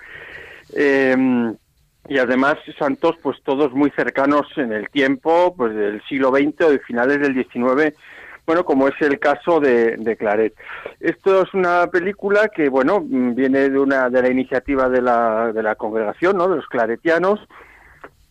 [0.74, 1.52] Eh,
[2.08, 6.70] y además santos pues todos muy cercanos en el tiempo, pues del siglo XX o
[6.70, 7.96] de finales del XIX,
[8.44, 10.54] bueno, como es el caso de, de Claret.
[10.98, 15.62] Esto es una película que, bueno, viene de una de la iniciativa de la, de
[15.62, 16.48] la congregación, ¿no?
[16.48, 17.40] De los claretianos,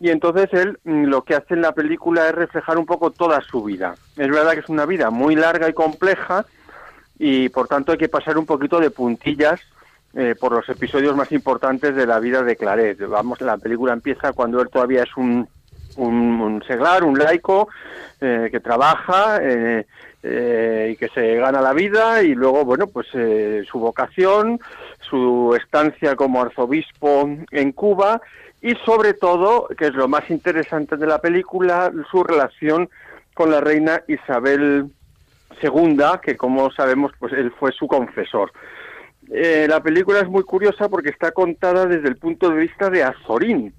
[0.00, 3.40] y entonces él mm, lo que hace en la película es reflejar un poco toda
[3.40, 3.94] su vida.
[4.16, 6.44] Es verdad que es una vida muy larga y compleja,
[7.18, 9.60] y por tanto hay que pasar un poquito de puntillas
[10.14, 12.98] eh, por los episodios más importantes de la vida de Claret.
[13.06, 15.48] Vamos, la película empieza cuando él todavía es un,
[15.96, 17.68] un, un seglar, un laico,
[18.20, 19.86] eh, que trabaja eh,
[20.22, 24.60] eh, y que se gana la vida y luego, bueno, pues eh, su vocación,
[25.00, 28.20] su estancia como arzobispo en Cuba
[28.60, 32.88] y sobre todo, que es lo más interesante de la película, su relación
[33.34, 34.86] con la reina Isabel
[35.60, 38.52] II, que como sabemos, pues él fue su confesor.
[39.34, 43.02] Eh, la película es muy curiosa porque está contada desde el punto de vista de
[43.02, 43.72] Azorín.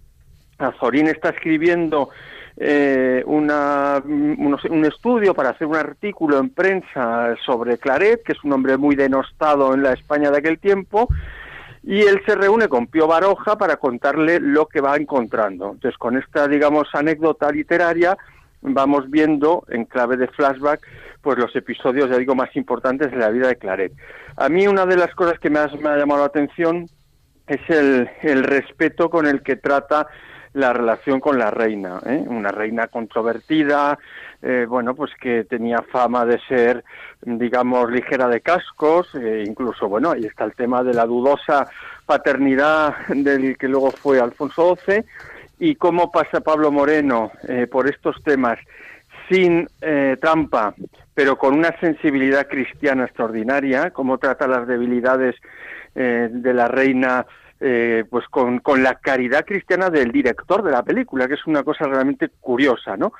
[0.58, 2.10] Azorín está escribiendo
[2.58, 8.44] eh, una, un, un estudio para hacer un artículo en prensa sobre Claret, que es
[8.44, 11.08] un hombre muy denostado en la España de aquel tiempo,
[11.84, 15.74] y él se reúne con Pío Baroja para contarle lo que va encontrando.
[15.74, 18.18] Entonces, con esta, digamos, anécdota literaria,
[18.62, 20.82] vamos viendo en clave de flashback
[21.24, 23.94] pues los episodios, ya digo, más importantes de la vida de Claret.
[24.36, 26.88] A mí una de las cosas que ha, me ha llamado la atención
[27.48, 30.08] es el, el, respeto con el que trata
[30.54, 32.24] la relación con la reina, ¿eh?
[32.28, 33.98] una reina controvertida,
[34.42, 36.84] eh, bueno, pues que tenía fama de ser,
[37.22, 41.68] digamos, ligera de cascos, eh, incluso, bueno, ahí está el tema de la dudosa
[42.06, 45.04] paternidad del que luego fue Alfonso XII,
[45.60, 48.60] y cómo pasa Pablo Moreno eh, por estos temas
[49.30, 50.74] sin eh, trampa,
[51.14, 55.36] pero con una sensibilidad cristiana extraordinaria, cómo trata las debilidades
[55.96, 57.26] eh, de la reina,
[57.60, 61.64] eh, pues con, con, la caridad cristiana del director de la película, que es una
[61.64, 63.14] cosa realmente curiosa, ¿no?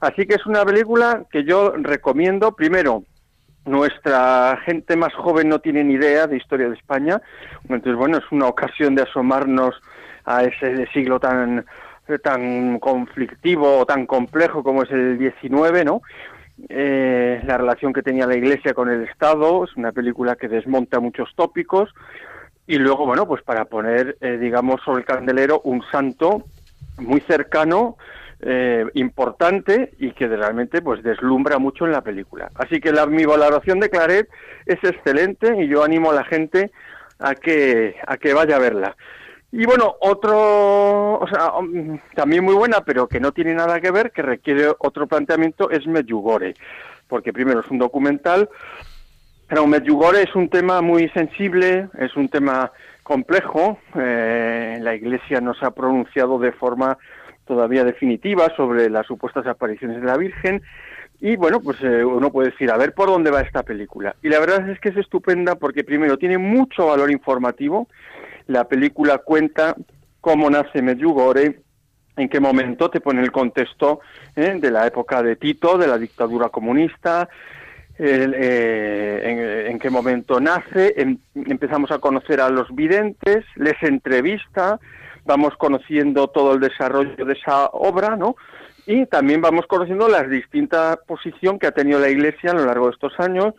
[0.00, 3.04] Así que es una película que yo recomiendo, primero,
[3.64, 7.20] nuestra gente más joven no tiene ni idea de historia de España,
[7.64, 9.74] entonces, bueno, es una ocasión de asomarnos
[10.24, 11.64] a ese siglo tan
[12.22, 16.02] tan conflictivo o tan complejo como es el 19, ¿no?
[16.68, 21.00] Eh, la relación que tenía la Iglesia con el Estado, es una película que desmonta
[21.00, 21.92] muchos tópicos
[22.66, 26.44] y luego, bueno, pues para poner, eh, digamos, sobre el candelero un santo
[26.98, 27.96] muy cercano,
[28.46, 32.50] eh, importante y que realmente pues deslumbra mucho en la película.
[32.56, 34.28] Así que la, mi valoración de Claret
[34.66, 36.70] es excelente y yo animo a la gente
[37.18, 38.96] a que, a que vaya a verla.
[39.56, 43.92] Y bueno, otro, o sea, um, también muy buena, pero que no tiene nada que
[43.92, 46.54] ver, que requiere otro planteamiento, es Medjugorje,
[47.06, 48.48] porque primero es un documental,
[49.46, 52.72] pero Medjugorje es un tema muy sensible, es un tema
[53.04, 56.98] complejo, eh, la Iglesia no se ha pronunciado de forma
[57.46, 60.64] todavía definitiva sobre las supuestas apariciones de la Virgen,
[61.20, 64.16] y bueno, pues eh, uno puede decir, a ver por dónde va esta película.
[64.20, 67.86] Y la verdad es que es estupenda porque primero tiene mucho valor informativo,
[68.46, 69.76] la película cuenta
[70.20, 71.60] cómo nace Medjugorje,
[72.16, 74.00] en qué momento te pone el contexto
[74.36, 74.56] ¿eh?
[74.60, 77.28] de la época de Tito, de la dictadura comunista,
[77.98, 84.80] eh, en, en, qué momento nace, em, empezamos a conocer a los videntes, les entrevista,
[85.24, 88.36] vamos conociendo todo el desarrollo de esa obra, ¿no?
[88.86, 92.86] Y también vamos conociendo la distinta posición que ha tenido la Iglesia a lo largo
[92.86, 93.54] de estos años,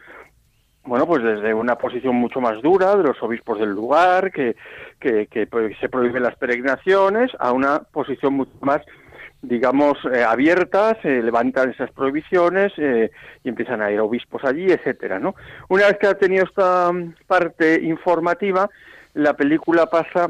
[0.85, 4.55] bueno, pues desde una posición mucho más dura de los obispos del lugar, que,
[4.99, 5.47] que, que
[5.79, 8.81] se prohíben las peregrinaciones, a una posición mucho más,
[9.41, 13.11] digamos, eh, abierta, se levantan esas prohibiciones eh,
[13.43, 15.35] y empiezan a ir obispos allí, etcétera, ¿no?
[15.69, 16.91] Una vez que ha tenido esta
[17.27, 18.69] parte informativa,
[19.13, 20.29] la película pasa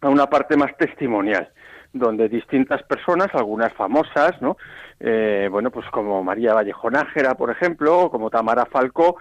[0.00, 1.48] a una parte más testimonial
[1.92, 4.56] donde distintas personas, algunas famosas, ¿no?
[5.00, 9.16] Eh, bueno, pues como María Vallejo Nájera, por ejemplo, o como Tamara Falcó,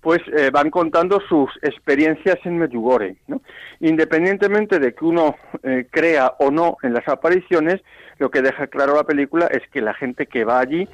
[0.00, 3.42] pues eh, van contando sus experiencias en Medjugorje, ¿no?
[3.80, 7.80] Independientemente de que uno eh, crea o no en las apariciones,
[8.18, 10.88] lo que deja claro la película es que la gente que va allí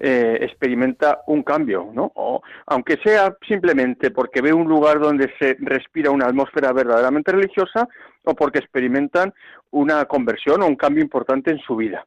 [0.00, 2.10] eh, experimenta un cambio, ¿no?
[2.14, 7.88] O, aunque sea simplemente porque ve un lugar donde se respira una atmósfera verdaderamente religiosa
[8.24, 9.32] o porque experimentan
[9.70, 12.06] una conversión o un cambio importante en su vida.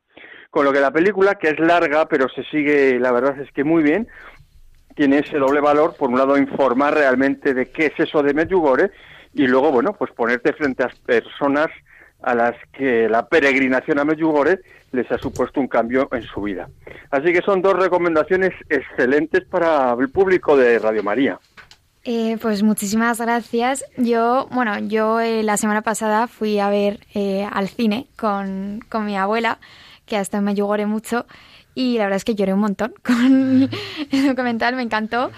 [0.50, 3.64] Con lo que la película, que es larga, pero se sigue, la verdad es que
[3.64, 4.08] muy bien,
[4.96, 8.92] tiene ese doble valor, por un lado informar realmente de qué es eso de Medjugorje
[9.34, 11.68] y luego, bueno, pues ponerte frente a personas
[12.22, 14.60] a las que la peregrinación a Medjugorje
[14.94, 16.70] les ha supuesto un cambio en su vida.
[17.12, 21.38] Así que son dos recomendaciones excelentes para el público de Radio María.
[22.08, 23.84] Eh, pues muchísimas gracias.
[23.98, 29.06] Yo, bueno, yo eh, la semana pasada fui a ver eh, al cine con, con
[29.06, 29.58] mi abuela,
[30.06, 31.26] que hasta me lloré mucho
[31.76, 33.70] y la verdad es que lloré un montón con
[34.12, 35.32] el documental, me encantó.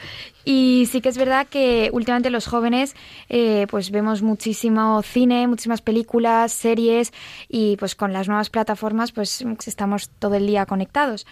[0.46, 2.96] Y sí que es verdad que últimamente los jóvenes
[3.28, 7.12] eh, pues vemos muchísimo cine, muchísimas películas, series
[7.50, 11.26] y pues con las nuevas plataformas pues estamos todo el día conectados.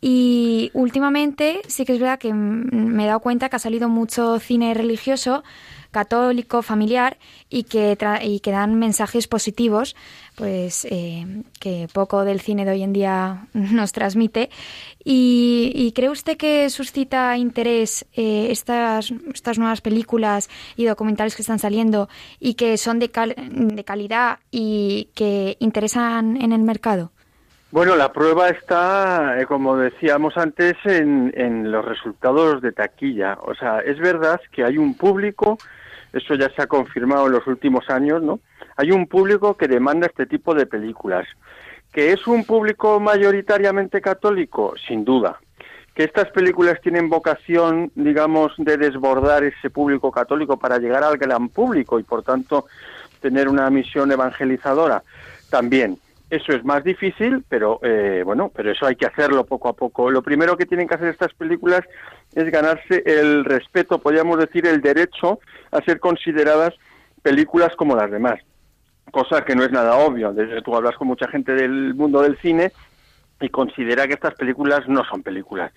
[0.00, 4.38] Y últimamente sí que es verdad que me he dado cuenta que ha salido mucho
[4.40, 5.44] cine religioso,
[5.92, 9.96] católico, familiar y que, tra- y que dan mensajes positivos,
[10.36, 14.50] pues eh, que poco del cine de hoy en día nos transmite.
[15.02, 21.42] Y, y ¿cree usted que suscita interés eh, estas, estas nuevas películas y documentales que
[21.42, 22.08] están saliendo
[22.38, 27.12] y que son de, cal- de calidad y que interesan en el mercado?
[27.72, 33.38] Bueno, la prueba está, eh, como decíamos antes, en, en los resultados de taquilla.
[33.42, 35.58] O sea, es verdad que hay un público,
[36.16, 38.40] eso ya se ha confirmado en los últimos años, ¿no?
[38.76, 41.26] Hay un público que demanda este tipo de películas.
[41.92, 44.74] ¿Que es un público mayoritariamente católico?
[44.86, 45.38] Sin duda.
[45.94, 51.48] ¿Que estas películas tienen vocación, digamos, de desbordar ese público católico para llegar al gran
[51.48, 52.66] público y, por tanto,
[53.20, 55.02] tener una misión evangelizadora?
[55.50, 55.98] También.
[56.28, 60.10] Eso es más difícil, pero eh, bueno, pero eso hay que hacerlo poco a poco.
[60.10, 61.82] Lo primero que tienen que hacer estas películas
[62.34, 65.38] es ganarse el respeto, podríamos decir, el derecho
[65.70, 66.74] a ser consideradas
[67.22, 68.40] películas como las demás,
[69.12, 70.32] cosa que no es nada obvio.
[70.32, 72.72] Desde tú hablas con mucha gente del mundo del cine
[73.40, 75.72] y considera que estas películas no son películas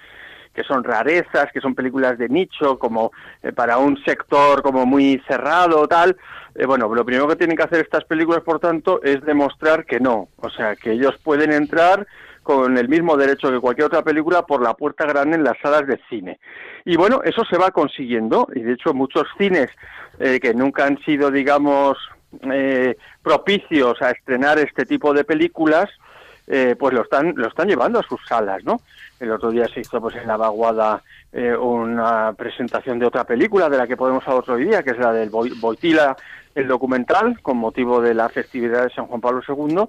[0.59, 5.21] que son rarezas, que son películas de nicho, como eh, para un sector como muy
[5.25, 6.17] cerrado, tal.
[6.53, 10.01] Eh, bueno, lo primero que tienen que hacer estas películas, por tanto, es demostrar que
[10.01, 10.27] no.
[10.35, 12.05] O sea, que ellos pueden entrar
[12.43, 15.87] con el mismo derecho que cualquier otra película por la puerta grande en las salas
[15.87, 16.41] de cine.
[16.83, 19.69] Y bueno, eso se va consiguiendo, y de hecho muchos cines
[20.19, 21.97] eh, que nunca han sido, digamos,
[22.51, 25.89] eh, propicios a estrenar este tipo de películas,
[26.47, 28.81] eh, pues lo están lo están llevando a sus salas, ¿no?
[29.19, 31.01] El otro día se hizo pues en la vaguada
[31.31, 34.97] eh, una presentación de otra película de la que podemos hablar otro día, que es
[34.97, 36.15] la del Boi- Boitila,
[36.55, 39.83] el documental, con motivo de la festividad de San Juan Pablo II.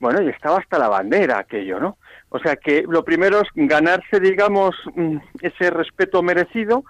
[0.00, 1.98] Bueno, y estaba hasta la bandera aquello, ¿no?
[2.30, 6.84] O sea que lo primero es ganarse, digamos, mm, ese respeto merecido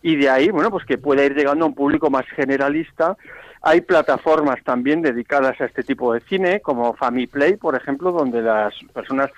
[0.00, 3.16] y de ahí, bueno, pues que pueda ir llegando a un público más generalista.
[3.62, 8.74] Hay plataformas también dedicadas a este tipo de cine, como Famiplay, por ejemplo, donde las
[8.92, 9.30] personas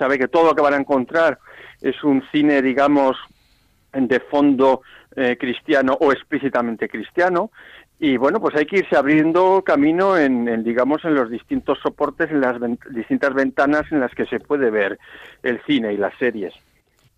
[0.00, 1.38] saben que todo lo que van a encontrar
[1.80, 3.16] es un cine, digamos,
[3.92, 4.82] de fondo
[5.14, 7.50] eh, cristiano o explícitamente cristiano.
[7.98, 12.30] Y bueno, pues hay que irse abriendo camino en, en, digamos, en los distintos soportes,
[12.30, 12.56] en las
[12.90, 14.98] distintas ventanas en las que se puede ver
[15.42, 16.54] el cine y las series.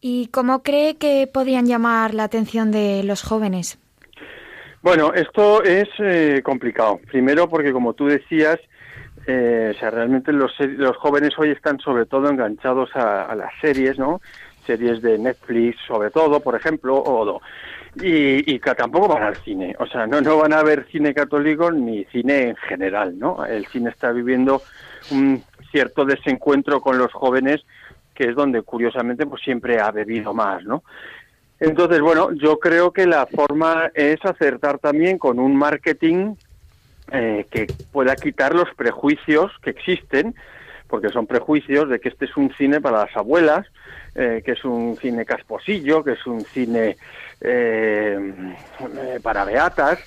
[0.00, 3.78] ¿Y cómo cree que podrían llamar la atención de los jóvenes?
[4.82, 6.98] Bueno, esto es eh, complicado.
[7.06, 8.58] Primero porque, como tú decías,
[9.26, 13.98] eh, o sea, realmente los, los jóvenes hoy están sobre todo enganchados a, las series,
[13.98, 14.20] ¿no?
[14.66, 17.40] Series de Netflix, sobre todo, por ejemplo, o.
[17.96, 19.76] Y, y que tampoco van al cine.
[19.78, 23.44] O sea, no, no van a ver cine católico ni cine en general, ¿no?
[23.44, 24.62] El cine está viviendo
[25.10, 27.60] un cierto desencuentro con los jóvenes,
[28.14, 30.82] que es donde, curiosamente, pues siempre ha bebido más, ¿no?
[31.60, 36.34] Entonces, bueno, yo creo que la forma es acertar también con un marketing
[37.12, 40.34] eh, que pueda quitar los prejuicios que existen,
[40.88, 43.66] porque son prejuicios de que este es un cine para las abuelas,
[44.14, 46.96] eh, que es un cine casposillo, que es un cine
[47.40, 48.34] eh,
[48.80, 49.98] eh, para beatas,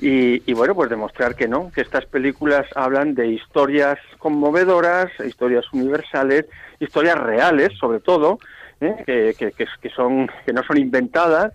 [0.00, 5.64] y, y bueno, pues demostrar que no, que estas películas hablan de historias conmovedoras, historias
[5.72, 6.46] universales,
[6.78, 8.38] historias reales, sobre todo,
[8.80, 8.94] ¿eh?
[9.06, 11.52] que, que, que, son que no son inventadas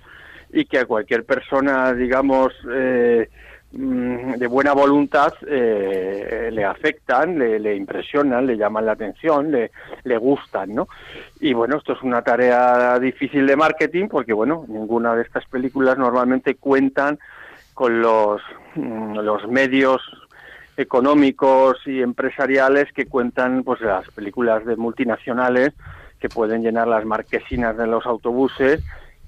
[0.51, 3.29] y que a cualquier persona, digamos, eh,
[3.75, 9.71] de buena voluntad eh, le afectan, le, le impresionan, le llaman la atención, le,
[10.03, 10.87] le gustan, ¿no?
[11.39, 15.97] Y bueno, esto es una tarea difícil de marketing porque, bueno, ninguna de estas películas
[15.97, 17.17] normalmente cuentan
[17.73, 18.41] con los,
[18.75, 20.01] mm, los medios
[20.77, 25.73] económicos y empresariales que cuentan pues las películas de multinacionales
[26.19, 28.83] que pueden llenar las marquesinas de los autobuses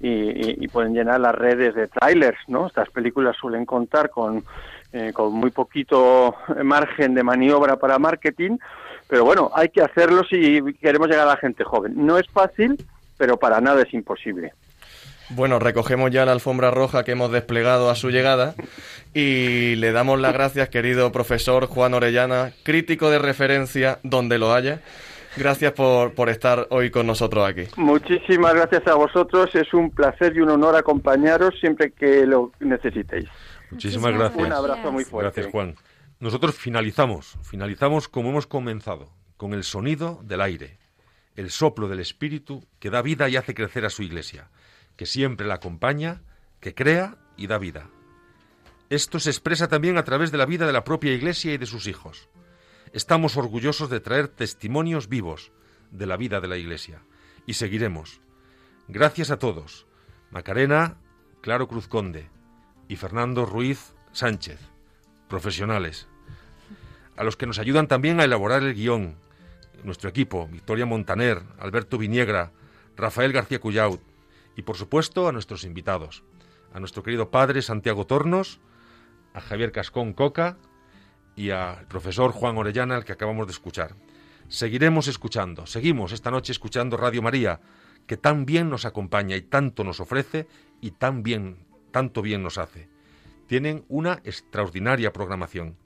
[0.07, 2.67] y- pueden llenar las redes de trailers, ¿no?
[2.67, 4.43] Estas películas suelen contar con,
[4.91, 8.57] eh, con muy poquito margen de maniobra para marketing,
[9.07, 11.93] pero bueno, hay que hacerlo si queremos llegar a la gente joven.
[11.95, 12.77] No es fácil,
[13.17, 14.53] pero para nada es imposible.
[15.29, 18.53] Bueno, recogemos ya la alfombra roja que hemos desplegado a su llegada
[19.13, 24.81] y le damos las gracias, querido profesor Juan Orellana, crítico de referencia donde lo haya,
[25.37, 27.63] Gracias por, por estar hoy con nosotros aquí.
[27.77, 29.53] Muchísimas gracias a vosotros.
[29.53, 33.29] Es un placer y un honor acompañaros siempre que lo necesitéis.
[33.71, 34.45] Muchísimas gracias.
[34.45, 35.41] Un abrazo muy fuerte.
[35.41, 35.75] Gracias, Juan.
[36.19, 40.77] Nosotros finalizamos, finalizamos como hemos comenzado, con el sonido del aire,
[41.35, 44.49] el soplo del Espíritu que da vida y hace crecer a su iglesia,
[44.95, 46.21] que siempre la acompaña,
[46.61, 47.89] que crea y da vida.
[48.89, 51.65] Esto se expresa también a través de la vida de la propia iglesia y de
[51.65, 52.29] sus hijos.
[52.95, 55.51] Estamos orgullosos de traer testimonios vivos
[55.91, 57.01] de la vida de la iglesia
[57.45, 58.21] y seguiremos.
[58.87, 59.85] Gracias a todos.
[60.31, 60.95] Macarena,
[61.41, 62.29] Claro Cruz Conde
[62.87, 64.61] y Fernando Ruiz Sánchez,
[65.27, 66.07] profesionales.
[67.17, 69.17] A los que nos ayudan también a elaborar el guion,
[69.83, 72.53] nuestro equipo, Victoria Montaner, Alberto Viniegra,
[72.95, 73.99] Rafael García Cuyaut
[74.55, 76.23] y por supuesto a nuestros invitados,
[76.73, 78.61] a nuestro querido padre Santiago Tornos,
[79.33, 80.55] a Javier Cascón Coca
[81.35, 83.95] y al profesor Juan Orellana, al que acabamos de escuchar.
[84.47, 87.59] Seguiremos escuchando, seguimos esta noche escuchando Radio María,
[88.05, 90.47] que tan bien nos acompaña y tanto nos ofrece
[90.81, 92.87] y tan bien, tanto bien nos hace.
[93.47, 95.77] Tienen una extraordinaria programación.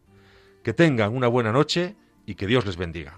[0.63, 1.95] Que tengan una buena noche
[2.25, 3.17] y que Dios les bendiga.